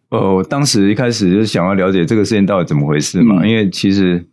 [0.09, 4.25] 呃，我当时一开始就是想要了解这个事情到底怎么回事嘛，嗯、因为其实。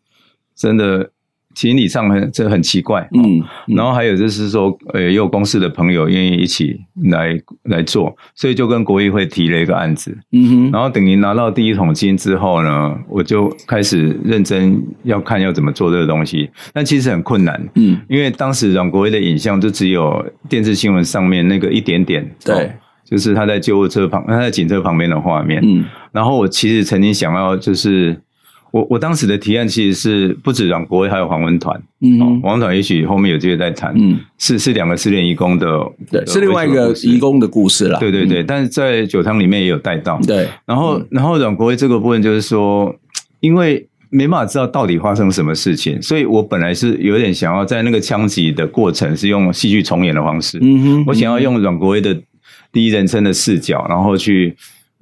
[0.55, 1.11] 真的，
[1.55, 22.71] 情理上很这很奇怪，嗯，嗯，然后还有就是说，呃，也有公司的朋友愿意一起来来做，所以就跟国议会提了一个案子，嗯哼，然后等于拿到第一桶金之后呢，我就开始认真要看要怎么做这个东西，但其实很困难，嗯，因为当时阮国威的影像就只有电视新闻上面那个一点点，对，哦，
[23.05, 28.19] 就是他在救护车旁，他在警车旁边的画面，嗯，然后我其实曾经想要就是。
[28.73, 31.81] 我我当时的提案其实是不止阮国威，还有黄文团。
[32.01, 33.93] 嗯，黄文团也许后面有机会再谈。
[33.95, 35.67] 嗯，是是两个失联义工的，
[36.11, 38.01] 对，是另外一个义工的故事啦。
[38.01, 40.19] 对对对，嗯、但是在酒汤里面也有带到。
[40.27, 42.97] 对，然后、嗯、然后阮国威这个部分就是说，
[43.41, 50.59] 因为没办法知道到底发生什么事情，所以我本来是有点想要在那个枪击的过程是用戏剧重演的方式。
[50.63, 52.19] 嗯哼，我想要用阮国威的
[52.73, 54.57] 第一人称的视角，然后去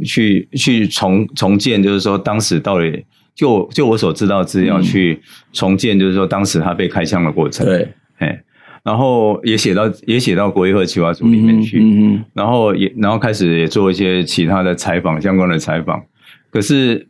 [0.04, 3.04] 去去重重建，就是说当时到底。
[3.34, 5.20] 就就我所知道资料去
[5.52, 7.66] 重建，就是说当时他被开枪的过程。
[7.66, 7.88] 对，
[8.18, 8.42] 哎
[8.82, 16.02] 然后也写到也写到国议会企划组里面去，嗯嗯，然后也然后开始也做一些其他的采访相关的采访。
[16.50, 17.06] 可是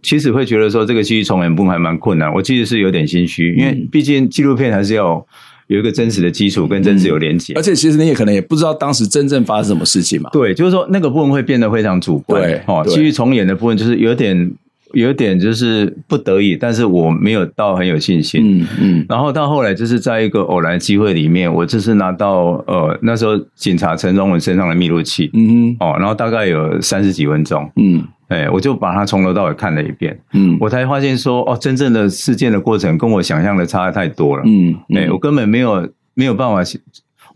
[0.00, 5.24] 其实会觉得说这个戏剧重演部分还蛮困难，我其实是有点心虚，因为毕竟纪录片还是要
[5.66, 10.30] 有一个真实的基础跟真实有连结，而且其实你也可能也不知道当时真正发生什么事情嘛。
[10.32, 12.42] 对，就是说那个部分会变得非常主观。
[12.42, 14.50] 对，哦，戏剧重演的部分就是有点。
[14.92, 18.60] 有点就是不得已，但是我没有到很有信心。
[18.62, 19.06] 嗯嗯。
[19.08, 25.30] 然后到后来就是在一个偶然机会里面，我就是拿到呃那时候警察陈忠文身上的密录器。
[25.34, 25.76] 嗯哼。
[25.80, 27.70] 哦，然后大概有三十几分钟。
[27.76, 28.02] 嗯。
[28.28, 30.18] 哎，我就把它从头到尾看了一遍。
[30.32, 30.56] 嗯。
[30.60, 34.42] 我才发现说，哦，真正的事件的过程跟我想象的差太多了。
[34.46, 34.74] 嗯。
[34.94, 36.62] 哎，我根本没有没有办法，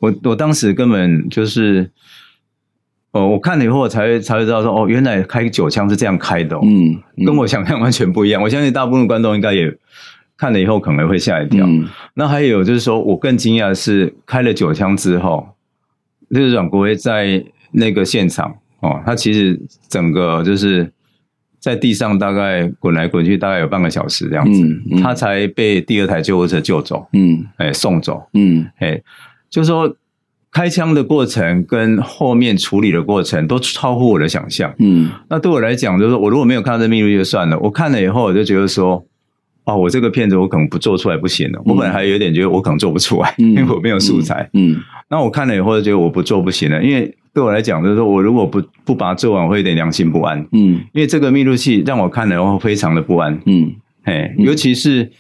[0.01, 1.91] 我我当时根本就是。
[3.15, 8.43] 哦，我看了以后才会才会知道说，哦，原来开九枪是这样开的，哦，嗯，嗯，跟我想象完全不一样。
[8.43, 9.73] 我相信大部分观众应该也
[10.37, 11.65] 看了以后可能会吓一跳。
[11.65, 15.47] 嗯，那还有就是说我更惊讶的是，开了九枪之后，
[16.29, 20.93] 就是阮国威在那个现场哦，他其实整个就是
[21.61, 24.69] 在地上大概滚来滚去，大概有半个小时这样子，
[25.01, 29.01] 他才被第二台救护车救走，嗯，哎，送走，嗯，哎，
[29.49, 29.95] 就是说。
[30.55, 34.73] 开枪的过程跟后面处理的过程都超乎我的想象。
[34.79, 37.59] 嗯，那对我来讲，就是说我如果没有看到这密录器就算了。
[37.59, 39.05] 我看了以后，我就觉得说，
[39.65, 41.59] 哦，我这个片子我可能不做出来不行了。
[41.59, 44.49] 嗯、我本来还有点觉得我可能做不出来，嗯、因为我没有素材。
[44.53, 50.39] 嗯，那、嗯、我看了以后就觉得我不做不行了，因为对我来讲，就是说我如果不不把它做完，会有点良心不安。
[50.53, 53.37] 嗯，因为这个密录器让我看了以后非常的不安。
[53.47, 53.73] 嗯，
[54.05, 55.11] 嘿，尤其是。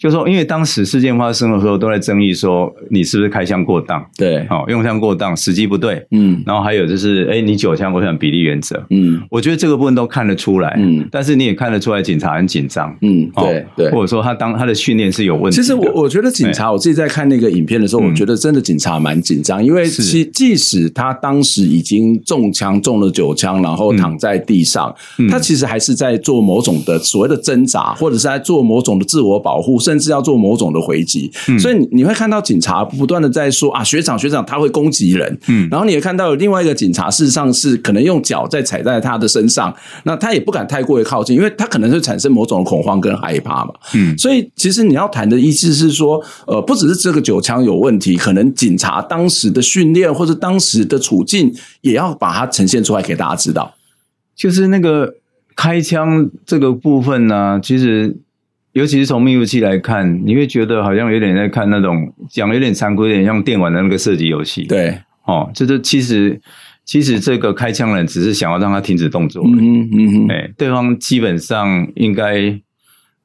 [0.00, 15.56] 就说，因为当时事件发生的时候，都在争议说你是不是开枪过当，对，好用枪过当，时机不对，嗯，然后还有就是，哎，你九枪，我想比例原则，嗯，我觉得这个部分都看得出来，嗯，但是你也看得出来，警察很紧张，嗯，对对，或者说他当他的训练是有问题。
[15.56, 24.94] 其实我我觉得警察，我自己在看那个影片的时候，我觉得真的警察蛮紧张，因为其即使他当时已经中枪中了九枪，然后躺在地上，
[25.30, 39.74] 他其实还是在做某种的所谓的挣扎，或者是在做某种的自我保护，甚至要做某种的回击，嗯、所以你你会看到警察不断的在说啊，学长学长他会攻击人，嗯，然后你也看到有另外一个警察，事实上是可能用脚在踩在他的身上，
[40.04, 53.74] 那他也不敢太过于靠近，因为他可能会产生某种恐慌跟害怕嘛，嗯，所以其实你要谈的意思是说，呃，不只是这个九枪有问题，可能警察当时的训练或者当时的处境也要把它呈现出来给大家知道，
[54.36, 55.14] 就是那个
[55.56, 58.16] 开枪这个部分呢、啊，其实。
[58.72, 64.62] 尤其是从密录器来看，你会觉得好像有点在看那种讲的有点残酷，有点像电玩的那个射击游戏。
[64.62, 66.40] 对，哦，就是其实
[66.84, 69.42] 其实这个开枪人只是想要让他停止动作。
[69.44, 72.56] 嗯嗯嗯哼，哎，对方基本上应该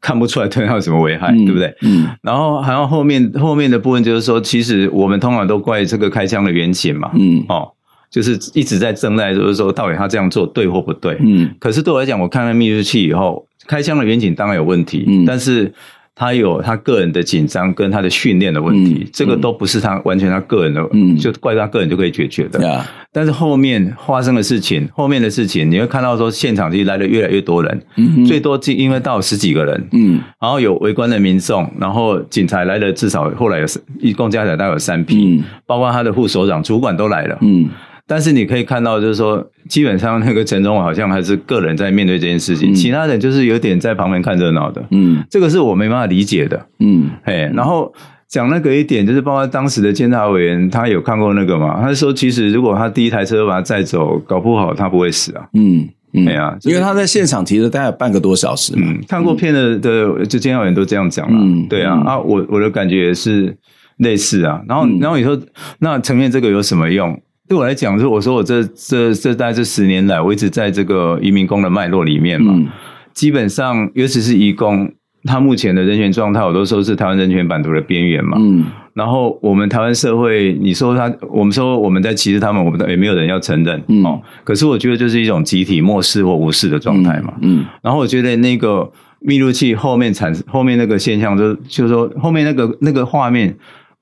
[0.01, 1.75] 看不出来对他有什么危害，嗯、对不对？
[1.81, 2.07] 嗯。
[2.23, 7.11] 然后还有后面后面的部分，就是说，其实我们通常都怪这个开枪的原型嘛。
[7.13, 7.45] 嗯。
[7.49, 7.71] 哦，
[8.09, 11.15] 就是一直在争在，就是说到底他这样做对或不对。
[11.19, 11.53] 嗯。
[11.59, 13.45] 可是对我来讲，我看了密录器以后。
[13.67, 15.71] 开枪的员警当然有问题，嗯，但是
[16.13, 22.59] 他有他个人的紧张跟他的训练的问题，嗯、这个都不是他完全他个人的，嗯，就怪他个人就可以解决的。
[22.63, 33.65] 嗯、但是后面发生的事情，后面的事情你会看到说，现场其实来的越来越多人，嗯，最多就因为到十几个人，嗯，然后有围观的民众，然后警察来了至少后来有
[33.99, 37.69] 一共加起来大概有三批，嗯，包括他的副首长、主管都来了，嗯。
[38.07, 44.85] 但是你可以看到，就是说，基本上那个陈忠好像还是个人在面对这件事情，嗯、其他人就是有点在旁边看热闹的。
[44.91, 46.67] 嗯，这个是我没办法理解的。
[46.79, 47.91] 嗯，哎，然后
[48.27, 51.81] 讲那个一点，就是包括当时的监察委员，他有看过那个嘛？
[51.81, 55.47] 他说，其实如果他第一台车把他载走，搞不好他不会死啊。
[55.53, 58.73] 嗯，嗯，对啊，因为他在现场提了大概半个多小时。
[58.77, 61.39] 嗯，看过片的的就监察委员都这样讲了。
[61.41, 63.57] 嗯，对啊，嗯、啊，我我的感觉也是
[63.97, 64.61] 类似啊。
[64.67, 65.39] 然后，然后你说，
[65.79, 67.19] 那呈现这个有什么用？
[67.47, 72.53] 对我来讲，就是我说我这这这大概这十年来，我一直在这个移民工的脉络里面嘛。
[72.55, 72.67] 嗯、
[73.13, 74.91] 基本上，尤其是移工，
[75.25, 78.37] 他目前的人权状态，我都说是台湾人权版图的边缘嘛。
[78.39, 78.65] 嗯。
[78.95, 83.83] 然后我们台湾社会，你说他，我们说我们在歧视他们，我们也没有人要承认。
[83.89, 84.03] 嗯。
[84.03, 84.19] 哦。
[84.43, 87.31] 可是我觉得就是一种集体漠视或无视的状态嘛。
[87.41, 87.59] 嗯。
[87.59, 93.55] 嗯然后我觉得那个密录器后面产生后面那个现象就，就就是说后面那个那个画面。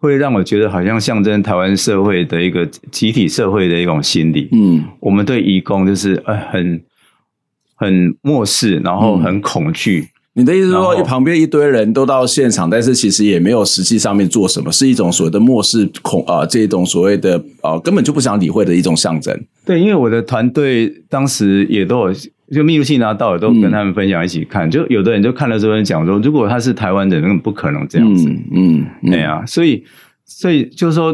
[0.03, 4.49] 会让我觉得好像象征台湾社会的一个集体社会的一种心理。
[4.51, 6.83] 嗯，我们对移工就是呃很
[7.73, 10.09] 很漠视，然后很恐惧。
[10.35, 19.37] 嗯、你的意思是说，旁边一堆人都到现场，但是其实也没有实际上面做什么，是一种所谓的漠视恐啊、呃，这种所谓的啊、呃，根本就不想理会的一种象征。
[19.65, 22.15] 对，因为我的团队当时也都有。
[22.53, 24.67] 就密录器拿到了，都跟他们分享一起看。
[24.67, 28.29] 嗯、就有的人就看了之后讲说，如果他是台湾人，根本不可能这样子。
[28.51, 29.83] 嗯，嗯对啊，所以，
[30.23, 31.13] 所以就是说，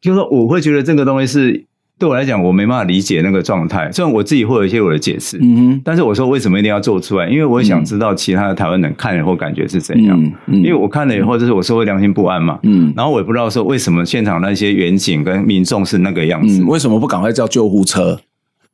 [0.00, 1.64] 就是说，我会觉得这个东西是
[1.98, 3.90] 对我来讲，我没办法理解那个状态。
[3.90, 7.28] 虽然我自己会有一些我的解释，嗯哼，但是我说为什么一定要做出来？
[7.28, 10.16] 因为我想知道其他的台湾人看了后感觉是怎样。
[10.22, 12.58] 嗯，嗯因为我看了以后，就是我说会良心不安嘛。
[12.62, 16.62] 嗯，然后我也不知道说为什么现场那些远景跟民众是那个样子。
[16.62, 18.20] 嗯，为什么不赶快叫救护车？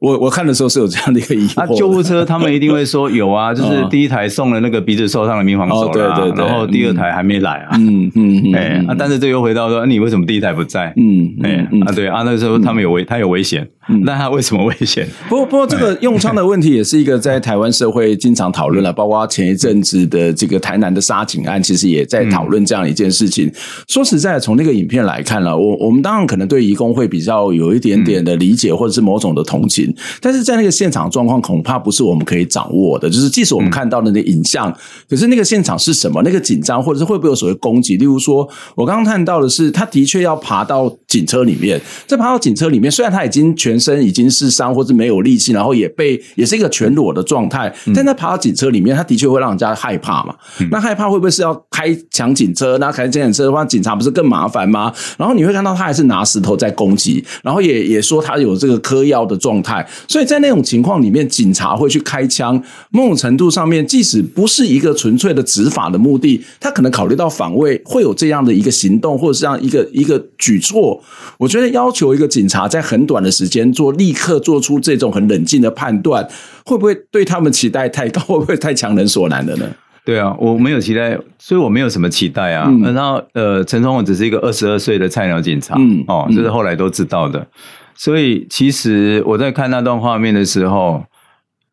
[0.04, 1.62] 我我看的时候是有这样的一个疑惑。
[1.62, 7.76] 啊，救护车他们一定会说有啊， 就是第一台送了那个鼻子受伤的民防手了，对对对，然后第二台还没来啊。
[7.78, 10.92] 嗯嗯嗯，哎，啊，但是这又回到说，你为什么第一台不在？
[10.96, 13.66] 嗯，哎，啊，对啊，那时候他们有危，他有危险，
[14.04, 15.06] 那他为什么危险？
[15.28, 23.50] 不 过不过，这个用枪的问题也是一个在台湾社会经常讨论了，包括前一阵子的这个台南的杀警案，其实也在讨论这样一件事情。
[23.88, 29.93] 说实在，从那个影片来看了，我我们当然可能对移工会比较有一点点的理解，或者是某种的同情。
[30.20, 33.08] 但是在那个现场状况，恐怕不是我们可以掌握的。
[33.08, 34.74] 就是即使我们看到那个影像，嗯、
[35.10, 36.22] 可是那个现场是什么？
[36.22, 37.96] 那个紧张，或者是会不会有所谓攻击？
[37.96, 41.80] 例如说，我刚刚看到的是，他的确要爬到警车里面。
[42.06, 50.34] 在爬到警车里面，虽然他已经全身已经是伤，或是没有力气，然后也被也是一个全裸的状态，但他爬到警车里面，他的确会让人家害怕嘛。
[50.60, 52.78] 嗯、那害怕会不会是要开抢警车？
[52.78, 54.92] 那开抢警车的话，警察不是更麻烦吗？
[55.16, 59.73] 然后你会看到他还是拿石头在攻击，然后也也说他有这个嗑药的状态。
[60.06, 71.02] 所以在那种情况里面，警察会去开枪，某种程度上面，即使不是一个纯粹的执法的目的，他可能考虑到防卫，会有这样的一个行动，或者是这样一个一个举措。
[71.38, 76.28] 我觉得要求一个警察在很短的时间做立刻做出这种很冷静的判断，
[76.64, 78.20] 会不会对他们期待太高？
[78.20, 79.66] 会不会太强人所难了呢？
[80.04, 82.66] 对啊，我没有期待，所以我没有什么期待啊。
[82.68, 87.46] 嗯、然后呃，陈崇文只是一个二十二岁的菜鸟警察，嗯，哦，这是后来都知道的。
[87.94, 91.04] 所以，其实我在看那段画面的时候，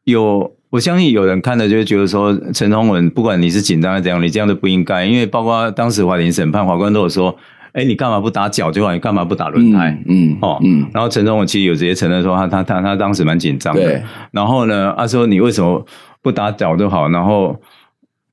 [0.03, 5.05] 有我相信有人看了就会觉得说，陈崇文不管你是紧张还是怎样，你这样都不应该。
[5.05, 7.35] 因为包括当时法庭审判，法官都有说
[7.73, 8.93] ：“哎，你干嘛不打脚就好？
[8.93, 10.87] 你干嘛不打轮胎？”嗯，嗯哦，嗯。
[10.93, 13.81] 然后陈崇文其实有直接承认说他，他他他他当时蛮紧张的。
[13.81, 14.01] 对
[14.31, 15.85] 然后呢，他说：“你为什么
[16.21, 17.59] 不打脚就好？”然后，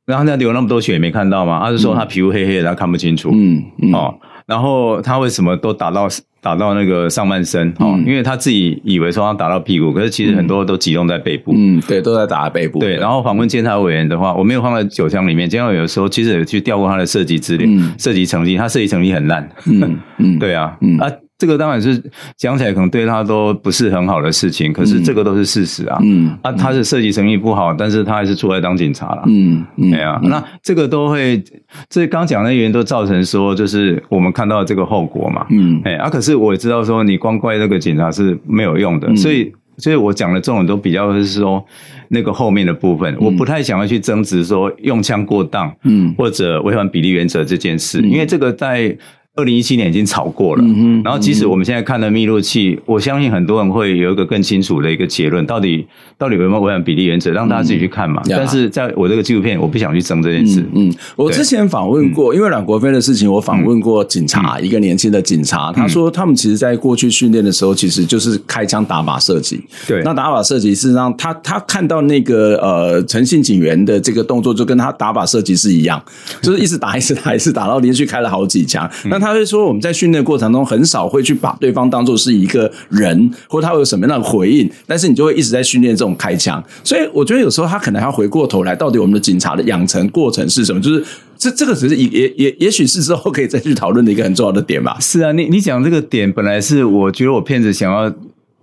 [0.06, 1.60] 然后那流那么多血也没看到吗？
[1.64, 3.30] 他就说他皮肤黑黑的，他看不清楚。
[3.32, 4.14] 嗯，嗯哦。
[4.46, 6.06] 然后他为什么都打到？
[6.40, 11.52] 打到那个上半身哦，嗯、因为他自己以为说他打到屁股，可是其实很多都集中在背部。
[11.54, 12.78] 嗯，对，都在打背部。
[12.78, 15.48] 对，然后访问监察委员的话，我没有放在九枪里面。
[15.48, 19.48] 监察委员有时候其实有去调过他的射击资料、嗯、射击成绩，他射击成绩很烂。
[19.66, 21.10] 嗯嗯， 对啊，嗯啊。
[21.38, 22.02] 这个当然是
[22.36, 25.96] 讲起来可能对他都不是很好的事情，可是这个都是事实啊。
[26.02, 29.22] 嗯，啊，他是设计生意不好，但是他还是出来当警察了。
[29.26, 31.40] 嗯，对啊，那这个都会，
[31.88, 35.46] 这刚讲的原因都造成说，就是我们看到这个后果嘛。
[35.50, 41.64] 嗯，哎，啊，可是我也知道说，你光怪那个警察是没有用的，所以，所以我讲的这种都比较是说
[42.08, 48.98] 那个后面的部分，我不太想要去争执说用枪过当，嗯，或者违反比例原则这件事，因为这个在。
[49.38, 50.64] 二零一七年已经炒过了，
[51.04, 55.86] 然后即使我们现在看的密录器，我相信很多人会有一个更清楚的一个结论，到底
[56.18, 58.20] 到底有没有违反比例原则，让大家自己去看嘛。
[58.28, 60.66] 但是在我这个纪录片，我不想去争这件事。
[60.74, 69.62] 嗯，我之前访问过，因为阮国飞的事情，我访问过警察，一个年轻的警察，他说他们其实在过去训练的时候，其实就是开枪打靶射击。
[69.86, 76.02] 对，那打靶射击事实上，他他看到那个呃诚信警员的这个动作，就跟他打靶射击是一样，
[76.42, 78.90] 就是一直打一直打一直打，到连续开了好几枪。
[79.04, 79.27] 那他。
[79.28, 86.62] 他会说，我们在训练过程中很少会去把对方当做是一个人，或他会有什么样的回应，但是你就会一直在训练这种开枪。
[86.82, 90.80] 所以我觉得有时候他可能还要回过头来，到底我们的警察的养成过程是什么？
[90.80, 91.04] 就是
[91.36, 94.96] 这这个只是也也也也许是之后可以再去讨论的一个很重要的点吧。
[95.00, 98.10] 是啊，你你讲这个点本来是我觉得我骗子想要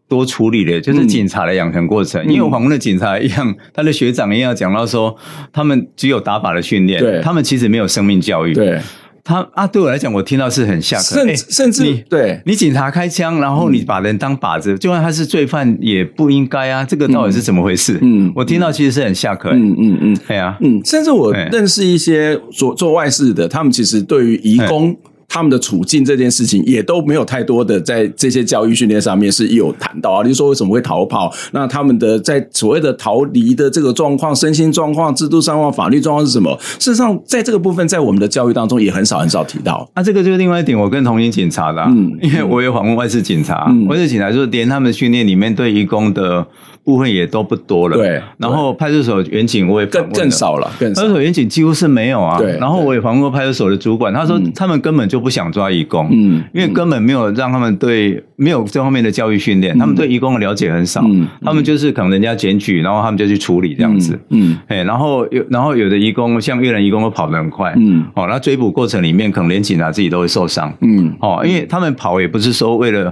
[0.07, 2.22] 多处理的，就是警察的养成过程。
[2.26, 5.16] 嗯、因为我访问的警察一样，他的学长一样讲到说，
[5.53, 8.53] 他们只有打靶的训练，对他们其实没有生命教育。
[8.53, 8.80] 对。
[9.26, 11.15] 他啊，对我来讲，我听到是很下课。
[11.15, 16.86] 甚甚至你对你警察开枪，然后你把人当靶子，就算他是罪犯，也不应该啊。
[16.86, 17.97] 这个到底是怎么回事？
[18.03, 19.49] 嗯，我听到其实是很下课。
[19.51, 24.95] 嗯嗯嗯，对啊，嗯，甚至我认识一些做做外事的，他们其实对于移工。
[25.28, 36.57] 他们的处境这件事情也都没有太多的在这些教育训练上面是有谈到啊，例如说为什么会逃跑，那他们的在所谓的逃离的这个状况、身心状况、制度上况、法律状况是什么？
[36.80, 39.89] 事实上，在这个部分，在我们的教育当中也很少很少提到。
[39.95, 46.45] 那、啊、这个就是另外一点，我跟同行警察的、啊，嗯，因为我有访问外事警察，嗯、外事警察就是连他们训练里面对移工的。
[46.86, 48.22] 部分也都不多了，对。
[48.38, 51.02] 然后派出所员警我也更更少了，更少。
[51.02, 52.38] 派出所员警几乎是没有啊。
[52.38, 52.58] 对。
[52.60, 73.12] 然后我也访问过派出所的主管，他说他们根本就不想抓义工，嗯，因为根本没有让他们对没有这方面的教育训练，他们对义工的了解很少，嗯，他们就是可能人家检举，然后他们就去处理这样子，嗯，哎，然后有然后有的义工像越南义工都跑得很快，嗯，哦，那追捕过程里面可能连警察自己都会受伤，嗯，哦，因为他们跑也不是说为了。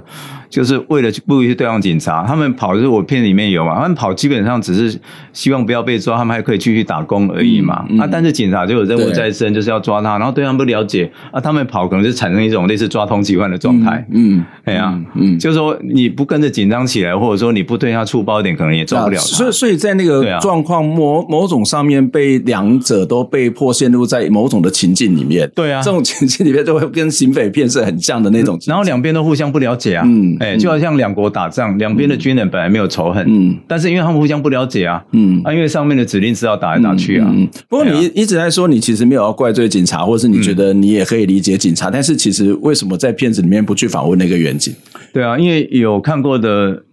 [0.53, 4.99] 就是为了故意去对抗警察，他们跑就是我片里面有嘛，他们跑基本上只是
[5.33, 7.83] 希望不要被抓，他们还可以继续打工而已嘛。
[7.89, 14.05] 嗯嗯、啊，但是警察就有任务在身，就是要抓他，然后对他们不了解啊，他们跑可能就产生一种类似抓通缉犯的状态。
[14.11, 19.23] 嗯，对啊，嗯，就是说你不跟着紧张起来，或者说你不对他粗暴一点，可能也抓不了他。
[19.23, 25.49] 所以，所以在那个状况某某种上面，被两者都被迫陷入在某种的情境里面。
[25.55, 28.55] 对啊，这种情境里面就会跟警匪片是很像的那种。
[28.67, 30.03] 然后两边都互相不了解啊。
[30.05, 30.37] 嗯。
[30.43, 37.27] 哎，就好像两国打仗，两边的军人本来没有仇恨，嗯，但是因为他们互相不了解啊，嗯，啊，因为上面的指令是要打来打去啊。
[37.31, 44.73] 嗯，不过你一直在说，你其实没有要怪罪警察，或是你觉得你也可以理解警察，但是其实为什么在片子里面不去访问那个远景？
[45.13, 46.83] 对啊，因为有看过的，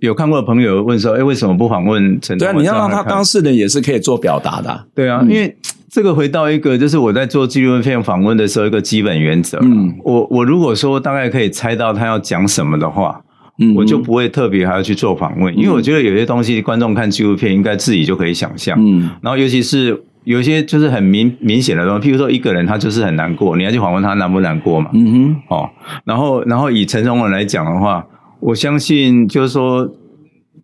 [0.00, 2.38] 有看过的朋友问说，哎，为什么不访问陈？
[2.38, 4.86] 对啊，你要让他当事人也是可以做表达的。
[4.94, 5.56] 对啊，因为。
[5.94, 9.60] 这个回到一个，就是我在做纪录片访问的时候一个基本原则。
[9.62, 13.22] 嗯，我我如果说大概可以猜到他要讲什么的话，
[13.60, 18.76] 嗯，我就不会特别还要去做访问，因为我觉得有些东西观众看纪录片应该自己就可以想象。
[18.76, 24.90] 嗯，然后尤其是有些就是很明明显的东西，譬如说一个人他就是很难过，你要去访问他难不难过嘛？
[24.94, 25.70] 嗯哼，哦，
[26.04, 28.04] 然后然后以陈崇文来讲的话，
[28.40, 29.88] 我相信就是说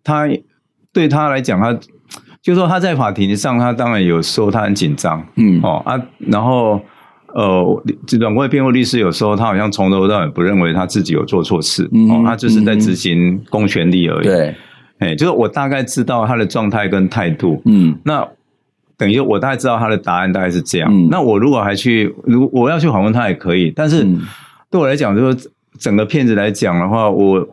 [0.03, 0.27] 他
[0.91, 1.79] 对他来讲他。
[2.41, 6.81] 就是说他在法庭上，他当然有说他很紧张，嗯哦啊，然后
[7.33, 7.83] 呃，
[8.19, 14.25] 阮国维辩护律师有说他好像从头到尾不认为他自己有做错事，嗯、哦，他就是在执行公权力而已。
[14.25, 14.55] 对、
[14.97, 18.27] 嗯，哎，就是我大概知道他的状态跟态度，嗯，那
[18.97, 20.89] 等于我大概知道他的答案大概是这样。
[20.91, 24.03] 嗯，那我如果还去，如果我要去访问他也可以，但是
[24.71, 27.47] 对我来讲，就是整个片子来讲的话，我。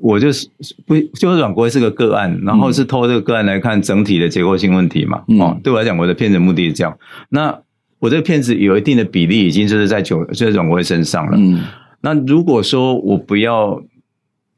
[0.00, 0.48] 我就是
[0.86, 5.22] 不就是阮国维是个个案，然后是透过这个个案来看整体的结构性问题嘛。
[5.28, 6.98] 嗯、哦，对我来讲，我的片子目的是这样。
[7.30, 7.58] 那
[8.00, 11.36] 我这个片子有一定的比例已经就是在九就是阮国维身上了。
[11.36, 11.60] 嗯，
[12.00, 13.82] 那如果说我不要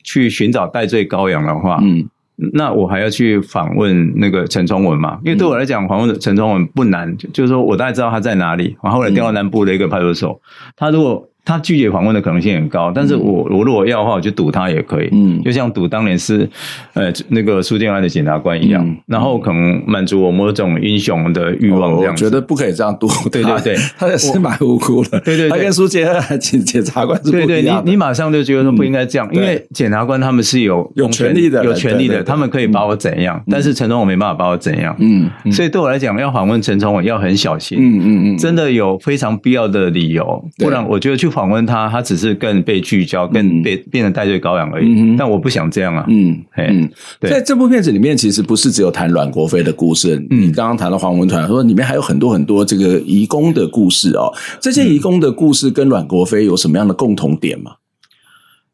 [0.03, 2.09] 去寻找代罪羔羊的话，嗯，
[2.53, 5.20] 那我还要去访问那个陈崇文嘛？
[5.24, 8.76] 因为对我来讲，访问陈崇文不难，就是说我大概知道他在哪里。
[8.82, 10.41] 然后后来调到南部的一个派出所，
[10.76, 11.28] 他如果。
[11.47, 16.47] 他拒绝访问的可能性很高，但是我我如果要的话，我就赌他也可以，嗯，就像赌当年是
[16.94, 22.24] 呃那个苏建安的检察官一样，嗯、然后可能满足我某种英雄的欲望这样子。
[22.24, 27.55] 我觉得不可以这样赌，对对对，他也是蛮无辜的， 对对，对，他跟苏建安检检察官是不一样的。
[27.55, 35.53] 对对，你你马上就觉得说不应该这样，嗯、因为检察官他们是有有权利的，有权利的，他们可以把我怎样，嗯、但是陈崇文没办法把我怎样，嗯，嗯。
[35.53, 44.89] 所以对我来讲，要访问陈崇文要很小心，嗯嗯嗯，真的有非常必要的理由，不然我觉得去访问他，他只只是更被聚焦，更被变得代罪羔羊而已。
[44.89, 46.03] 嗯、但我不想这样啊。
[46.09, 50.16] 嗯，嗯，对在这部片子里面，其实不是只有谈阮国飞的故事。
[50.30, 54.32] 嗯，你刚刚谈到黄文团，说里面还有很多很多这个移工的故事哦。
[54.61, 57.72] 这些移工的故事跟阮国飞有什么样的共同点吗？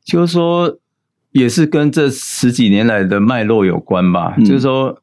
[0.04, 0.78] 就是说，
[1.32, 4.36] 也是跟这十几年来的脉络有关吧。
[4.38, 5.01] 嗯、就是说。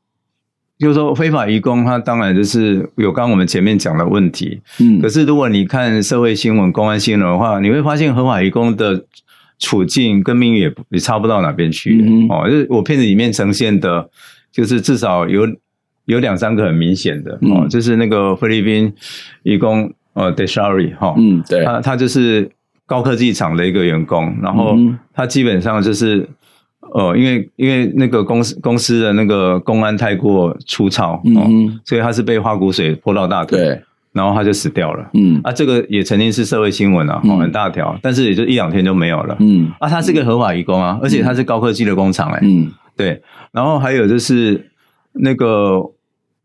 [0.79, 4.61] 就是说，非法移工，他当然就是有刚刚我们前面讲的问题。
[4.79, 9.03] 嗯，可是如果你看社会新闻、公安新闻的话，你会发现合法移工的
[9.59, 12.01] 处境跟命运也也差不到哪边去。
[12.01, 14.09] 嗯，哦，就是我片子里面呈现的，
[14.53, 15.45] 就是至少有
[16.05, 18.93] 有两三个很明显的哦，就是那个菲律宾
[19.43, 22.49] 移工呃 Deshari 哈，嗯，对，他他就是
[22.85, 24.77] 高科技厂的一个员工，然后
[25.13, 26.25] 他基本上就是。
[26.93, 33.81] 呃，因为因为那个公司公司的那个公安太过粗糙，嗯，所以他是被花骨水泼到大腿，对，
[34.13, 43.21] 然后他就死掉了，嗯，啊，这个也曾经是社会新闻啊，哦、很大条，但是也就一两天就没有了，嗯，啊，他是个合法移工啊，而且他是高科技的工厂、欸，哎，嗯，对，
[43.51, 44.69] 然后还有就是
[45.13, 45.81] 那个。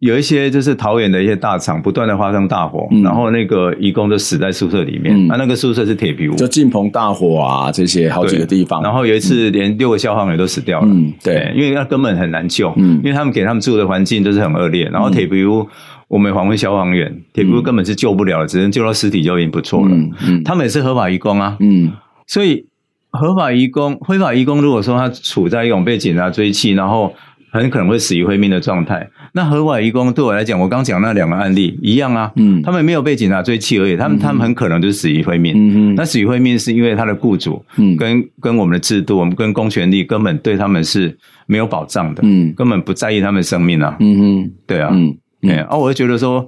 [0.04, 5.16] 有一些就是桃园的一些大厂不断的发生大火，嗯、然后那个义工就死在宿舍里面。
[5.16, 8.82] 嗯、啊，那个宿舍是铁皮屋，就进棚大火啊，这些好几个地方。
[8.82, 10.88] 然后有一次连六个消防员都死掉了。
[10.90, 12.70] 嗯，对，因为那根本很难救。
[12.76, 14.84] 嗯，因为他们给他们住的环境都是很恶劣。
[14.90, 15.66] 然后铁皮屋，
[16.08, 19.96] 我们访问消防员，铁皮屋根本是救不了的，只能救到尸体就已经不错了。
[20.44, 21.56] 他们也是合法移工啊。
[21.60, 21.90] 嗯，
[22.26, 22.66] 所以
[23.10, 27.14] 合法移工、非法移工，如果说他处在一种被警察追缉，然后。
[27.54, 29.08] 很可能会死于非命的状态。
[29.36, 32.30] 那河外移工对我来讲，我刚讲那两个案例一样啊。
[32.36, 35.52] 嗯，他们没有被警察追缉而已，他们、嗯、他们很可能就是死于非命。
[35.56, 42.22] 嗯嗯，那死于非命是因为他的雇主，嗯，跟跟我们的制度，我们跟公权力根本对他们是没有保障的。
[42.24, 43.96] 嗯，根本不在意他们的生命啊。
[43.98, 44.90] 嗯嗯，对啊。
[44.92, 46.46] 嗯，哎，啊，我就觉得说，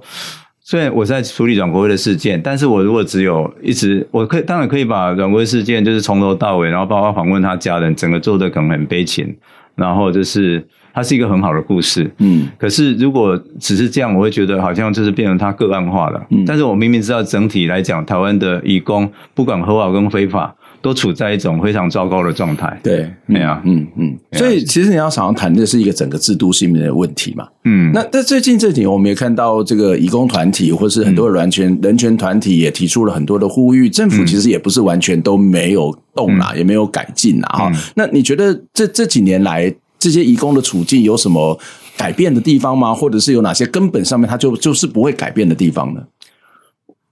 [0.63, 9.35] 虽然我在处理阮国辉的事件，但是我如果只有一直，我可以当然可以把阮国辉事件就是从头到尾，然后包括访问他家人，整个做的可能很悲情，
[9.77, 10.67] 然后就是。
[10.97, 20.55] 它是一个很好的故事，嗯，可是如果只是这样，我会觉得好像就是变成它个案化了，嗯，但是我明明知道整体来讲，台湾的义工不管合法跟非法，
[20.87, 22.79] 都处在一种非常糟糕的状态。
[22.81, 24.17] 对，对啊，嗯嗯。
[24.31, 27.45] 所以其实你要想要谈的是一个整个制度性的问题嘛。
[27.65, 27.91] 嗯。
[27.93, 37.49] 那在最近这几年，我们也看到这个移工团体或是很多的人权人权团体也提出了很多的呼吁，政府其实也不是完全都没有动啦，也没有改进啦。
[37.49, 37.71] 哈。
[37.95, 41.59] 那你觉得这这几年来这些移工的处境有什么
[41.97, 42.93] 改变的地方吗？
[42.93, 46.01] 或者是有哪些根本上面它就就是不会改变的地方呢？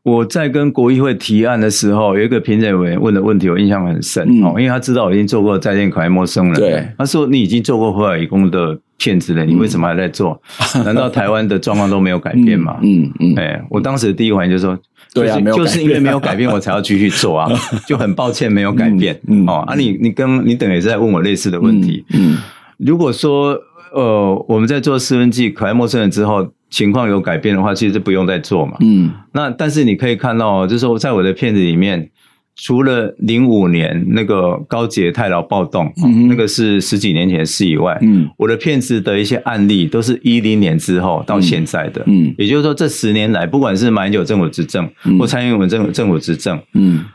[0.06, 10.40] 我在跟国议会提案的时候，有一个评审委员问的问题，我印象很深哦，因为他知道我已经做过《在线可爱陌生人》，对，他说你已经做过合法移工的骗子了，你为什么还在做？
[10.86, 12.78] 难道台湾的状况都没有改变吗？
[12.86, 14.78] 嗯嗯，哎，我当时的第一反应就是说，
[15.12, 17.50] 对啊，就是因为没有改变，我才要继续做啊，
[17.88, 19.20] 就很抱歉没有改变。
[19.48, 22.06] 哦，啊，你你跟你等于是在问我类似的问题。
[22.14, 22.38] 嗯，
[22.78, 23.60] 如果说
[23.92, 26.48] 呃我们在做私文季可爱陌生人之后。
[26.76, 28.76] 情况有改变的话，其实不用再做嘛。
[28.82, 32.10] 嗯，那但是你可以看到，就是说，在我的片子里面，
[32.54, 44.86] 除了零五年那个高捷太劳暴动，嗯，那个是十几年前的事以外，嗯，我的片子的一些案例都是一零年之后到现在的，嗯，也就是说，这十年来，不管是马英九政府执政，
[45.18, 47.06] 或蔡英文政政府执政，嗯，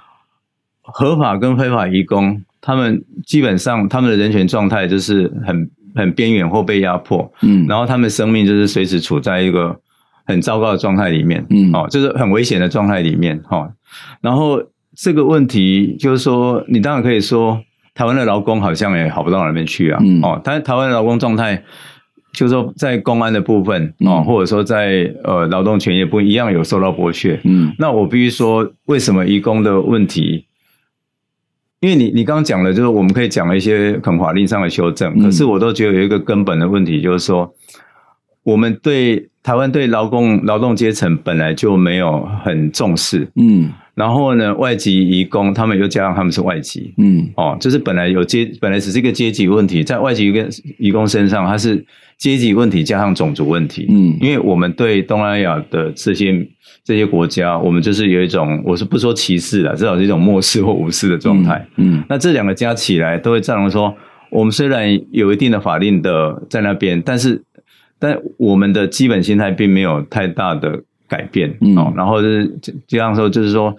[0.80, 5.70] 合法跟非法移工，他们基本上他们的人权状态就是很。
[5.95, 9.80] 很边缘或被压迫，嗯，然后他们生命就是随时处在一个
[10.26, 13.72] 很糟糕的状态里面，嗯，哦，就是很危险的状态里面，哈、哦。
[14.20, 14.62] 然后
[14.97, 17.61] 这个问题就是说，你当然可以说，
[17.95, 21.62] 台湾的劳工好像也好不到哪边去啊，嗯，哦，但是台湾的劳工状态，
[22.32, 30.47] 就是说在公安的部分，哦，或者说在呃劳动权益不一样有受到剥削，嗯，那我必须说，为什么移工的问题？
[31.81, 37.51] 因为你你刚刚讲的，就是我们可以讲一些可能法律上的修正，可是我都觉得有一个根本的问题，就是说，
[38.43, 50.48] 我们对台湾对劳工劳动阶层本来就没有很重视，嗯，然后呢，外籍移工他们又加上他们是外籍，嗯，哦，就是本来有阶本来只是一个阶级问题，在外籍跟
[50.78, 51.84] 移工身上，它是
[52.16, 56.48] 阶级问题加上种族问题，嗯，因为我们对东南亚的这些。
[56.82, 61.64] 这些国家，我们就是有一种，我是不说歧视了，至少是一种漠视或无视的状态。
[61.76, 63.94] 嗯，嗯，那这两个加起来，都会造成说，
[64.30, 67.42] 我们虽然有一定的法令的在那边，但是，
[67.98, 71.54] 但我们的基本心态并没有太大的改变。
[71.61, 73.76] 嗯，哦，然后就是这样说，就是说，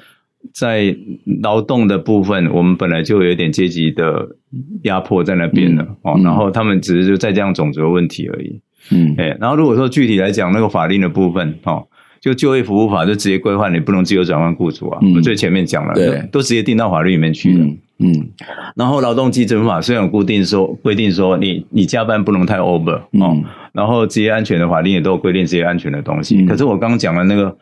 [0.53, 0.95] 在
[1.41, 4.35] 劳动的部分，我们本来就有一点阶级的
[4.83, 5.87] 压迫在那边了。
[6.03, 8.61] 哦，然后他们只是就在这样种族的问题而已。
[8.91, 11.87] 嗯，哎，然后如果说具体来讲，那个法令的部分，哦。
[12.21, 14.99] 就就业服务法就直接规范，你不能自由转换雇主啊。
[15.01, 17.65] 嗯、我最前面讲了，对，都直接定到法律里面去了。
[17.65, 18.29] 嗯，嗯。
[18.75, 23.43] 然后劳动基准法虽然有固定说规定说你你加班不能太 over 哦、嗯，
[23.73, 26.37] 然后职业安全的法令也都有规定职业安全的东西。
[26.41, 27.55] 嗯、可是我刚刚讲的那个。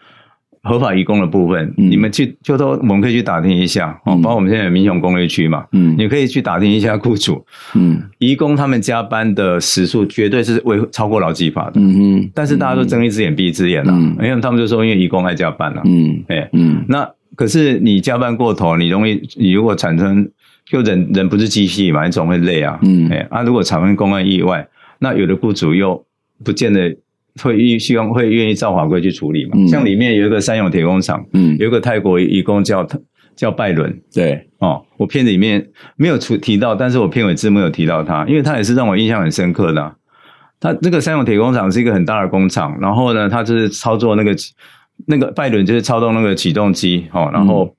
[0.62, 7.42] 合法移工的部分，嗯、你们去就都我们可以去打听一下哦，包括我们现在有民雄工业区嘛，嗯，你可以去打听一下雇主，
[7.76, 17.10] 嗯，移工他们加班的时数绝对是违超过劳基法的，嗯哼，但是大家都睁一只眼闭一只眼了，嗯，因为他们就说因为移工爱加班了，嗯，哎，嗯，那
[17.40, 20.30] 可是你加班过头，你容易你如果产生
[20.66, 24.68] 就人人不是机器嘛，你总会累啊，嗯，哎，啊，如果产生公安意外，
[25.00, 26.06] 那有的雇主又
[26.44, 26.94] 不见得。
[27.42, 29.52] 会希望会愿意照法规去处理嘛？
[29.54, 32.86] 嗯、像里面有一个三勇铁工厂，嗯，有一个泰国移工叫
[33.34, 35.66] 叫拜伦，对哦，我片子里面
[35.96, 39.96] 没有出提到，但是我片尾字幕有提到他，因为他也是让我印象很深刻的、啊。
[40.60, 44.36] 他这个三勇铁工厂是一个很大的工厂，然后呢，他就是操作那个
[45.06, 47.76] 那个拜伦就是操纵那个起动机，哦，然后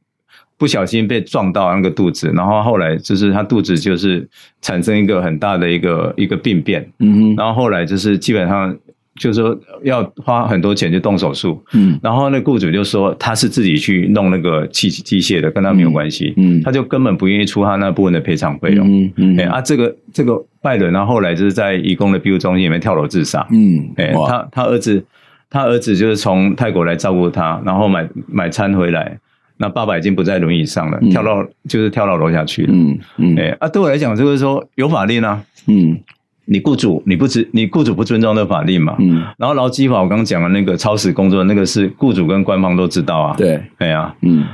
[0.58, 4.28] 不小心被撞到那个肚子，然后后来就是他肚子就是
[4.60, 8.76] 产生一个很大的一个一个病变，嗯，然后后来就是基本上。
[9.18, 25.04] 就是说要花很多钱去动手术，嗯，然后那雇主就说他是自己去弄那个器机械的，跟他没有关系，嗯，他就根本不愿意出他那部分的赔偿费用，嗯嗯，哎啊，这个这个拜伦，然后后来就是在移工的庇护中心里面跳楼自杀，嗯，哎，他他儿子
[25.50, 29.18] 他儿子就是从泰国来照顾他，然后买买餐回来，
[29.58, 35.98] 那爸爸已经不在轮椅上了，跳到就是跳到楼下去了，嗯嗯，哎啊，对我来讲就是说有法令啊，嗯。
[36.46, 38.96] 你雇主你不知你雇主不尊重的法令嘛？
[38.98, 43.36] 嗯，然后劳基法我刚刚讲的那个超时工作那个是雇主跟官方都知道啊。
[43.36, 44.44] 对，对啊，嗯，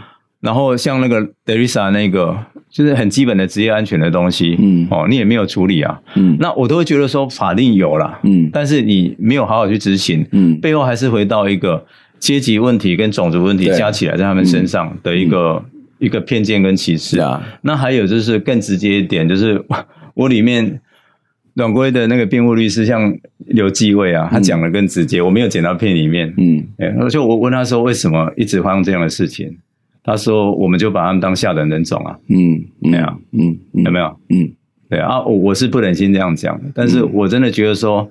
[0.40, 2.36] 然后像那个 Derisa 那个
[2.76, 11.82] 就是很基本的职业安全的东西，嗯，哦，你也没有处理啊，嗯，那我都会觉得说法令有了，嗯，但是你没有好好去执行，嗯，背后还是回到一个
[12.18, 17.42] 阶级问题跟种族问题加起来在他们身上的一个、嗯、一个偏见跟歧视啊。
[17.62, 19.64] 那还有就是更直接一点，就是
[20.12, 20.78] 我里面。
[21.56, 23.10] 阮国威的那个辩护律师像
[23.46, 26.30] 刘继伟啊，他讲的更直接，嗯、我没有剪到片里面。
[26.36, 29.56] 嗯，哎，就我问他说，为什么一直发生这样的事情？
[30.06, 34.06] 他说我们就把他们当下等人种啊，嗯，没有，嗯，有没有？
[34.30, 34.48] 嗯，
[34.88, 38.08] 对啊，我我是不忍心这样讲的，但是我真的觉得说，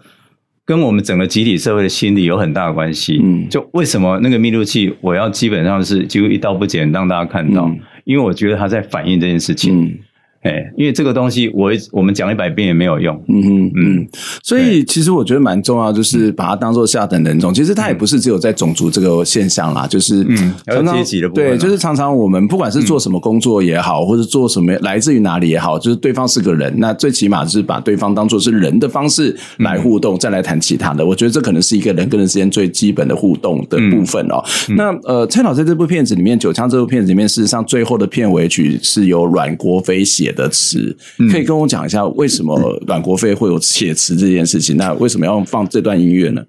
[0.66, 3.22] 跟我们整个集体社会的心理有很大的关系。
[3.24, 7.72] 嗯，就为什么那个密录器我要基本上是几乎一刀不剪让大家看到，
[8.04, 9.98] 因为我觉得他在反映这件事情。
[10.46, 14.08] 哎，因为这个东西我我们讲一百遍也没有用，嗯哼嗯，
[14.44, 17.52] 所以其实我觉得蛮重要，就是把它当做下等人种。
[17.52, 20.54] 其实它也不是只有在种族这个现象啦，就是嗯，
[20.94, 21.46] 阶级的部分。
[21.46, 31.04] 对，就是常常我们不管是做什么工作也好，或者做什么来自于哪里也好，就是对方是个人，那最起码就是把对方当做是人的方式来互动，再来谈其他的。
[31.04, 34.44] 我觉得这可能是一个人跟人之间最基本的互动的部分哦。
[34.76, 40.96] 那呃，蔡导在这部片子里面，《九枪》这部片子里面，事实上最后的片尾曲是由阮国飞写的词，
[41.32, 44.78] 可以跟我讲一下为什么阮国飞会有写词这件事情？
[44.78, 46.46] 那为什么要放这段音乐呢？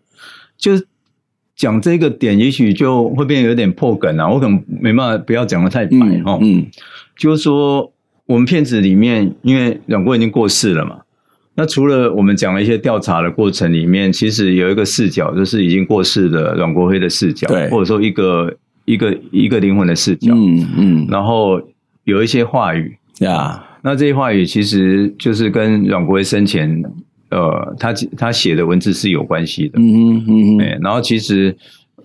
[0.58, 0.86] 就是
[1.54, 4.28] 讲这个点，也许就会变得有点破梗啊。
[4.28, 6.38] 我可能没办法，不要讲的太白哈。
[6.42, 6.66] 嗯，
[7.16, 7.92] 就是说
[8.26, 11.00] 我们片子里面，因为阮国已经过世了嘛，
[11.54, 20.32] 那除了我们讲了一些调查的过程里面，其实有一个视角，就是已经过世的阮国飞的视角，对，或者说一个一个一个灵魂的视角。
[20.34, 21.60] 嗯嗯，然后
[22.04, 23.62] 有一些话语呀。
[23.82, 26.82] 那这些话语其实就是跟阮国飞生前，
[27.30, 29.78] 呃，他他写的文字是有关系的。
[29.78, 30.60] 嗯嗯嗯。
[30.60, 31.56] 哎，然后其实，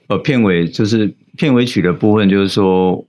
[0.07, 3.05] 呃，片尾就是片尾曲的部分，就是说。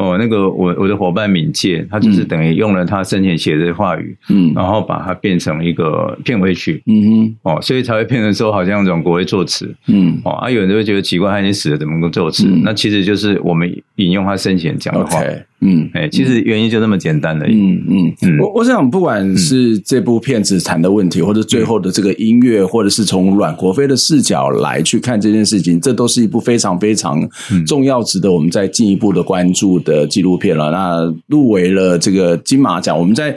[0.00, 12.46] 哦，那个我我的伙伴敏介，他就是等于用了他生前写的话语，嗯，然后把它变成一个片尾曲，嗯哼，哦，所以才会变成说好像阮国飞作词，嗯，哦，啊，有人就会觉得奇怪，他已经死了，怎么能够作词？
[12.46, 15.20] 嗯、那其实就是我们引用他生前讲的话。
[15.20, 15.42] Okay.
[15.60, 17.54] 嗯，哎，其实原因就那么简单而已。
[17.54, 27.28] 嗯嗯嗯，我我想，不管是这部片子谈的问题，或者最后的这个音乐，或者是从阮国飞的视角来去看这件事情，这都是一部非常非常
[27.66, 30.70] 重要、值得我们再进一步的关注的纪录片了。
[30.70, 33.36] 那入围了这个金马奖，我们在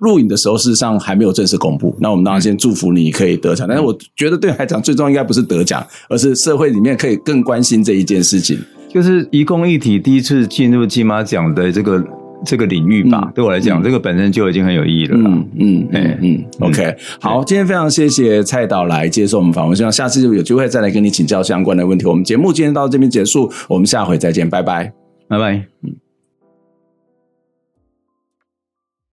[0.00, 1.96] 录影的时候，事实上还没有正式公布。
[2.00, 8.58] 那我们当然先祝福你可以得奖，但是我觉得对我来讲，最重要应该不是得奖，而是社会里面可以更关心这一件事情。
[8.92, 12.04] 就是移工一体第一次进入金马奖的这个
[12.44, 15.24] 这个领域吧，嗯、对我来讲，嗯、这个本身就已经很有意义了嗯。
[15.24, 22.04] 嗯嗯嗯嗯，OK，好，今天非常谢谢蔡导来接受我们访问，希望下次就有机会再来跟你请教相关的问题。
[22.04, 24.92] 我们节目今天到这边结束，我们下回再见，拜拜，
[25.28, 26.01] 拜拜，嗯。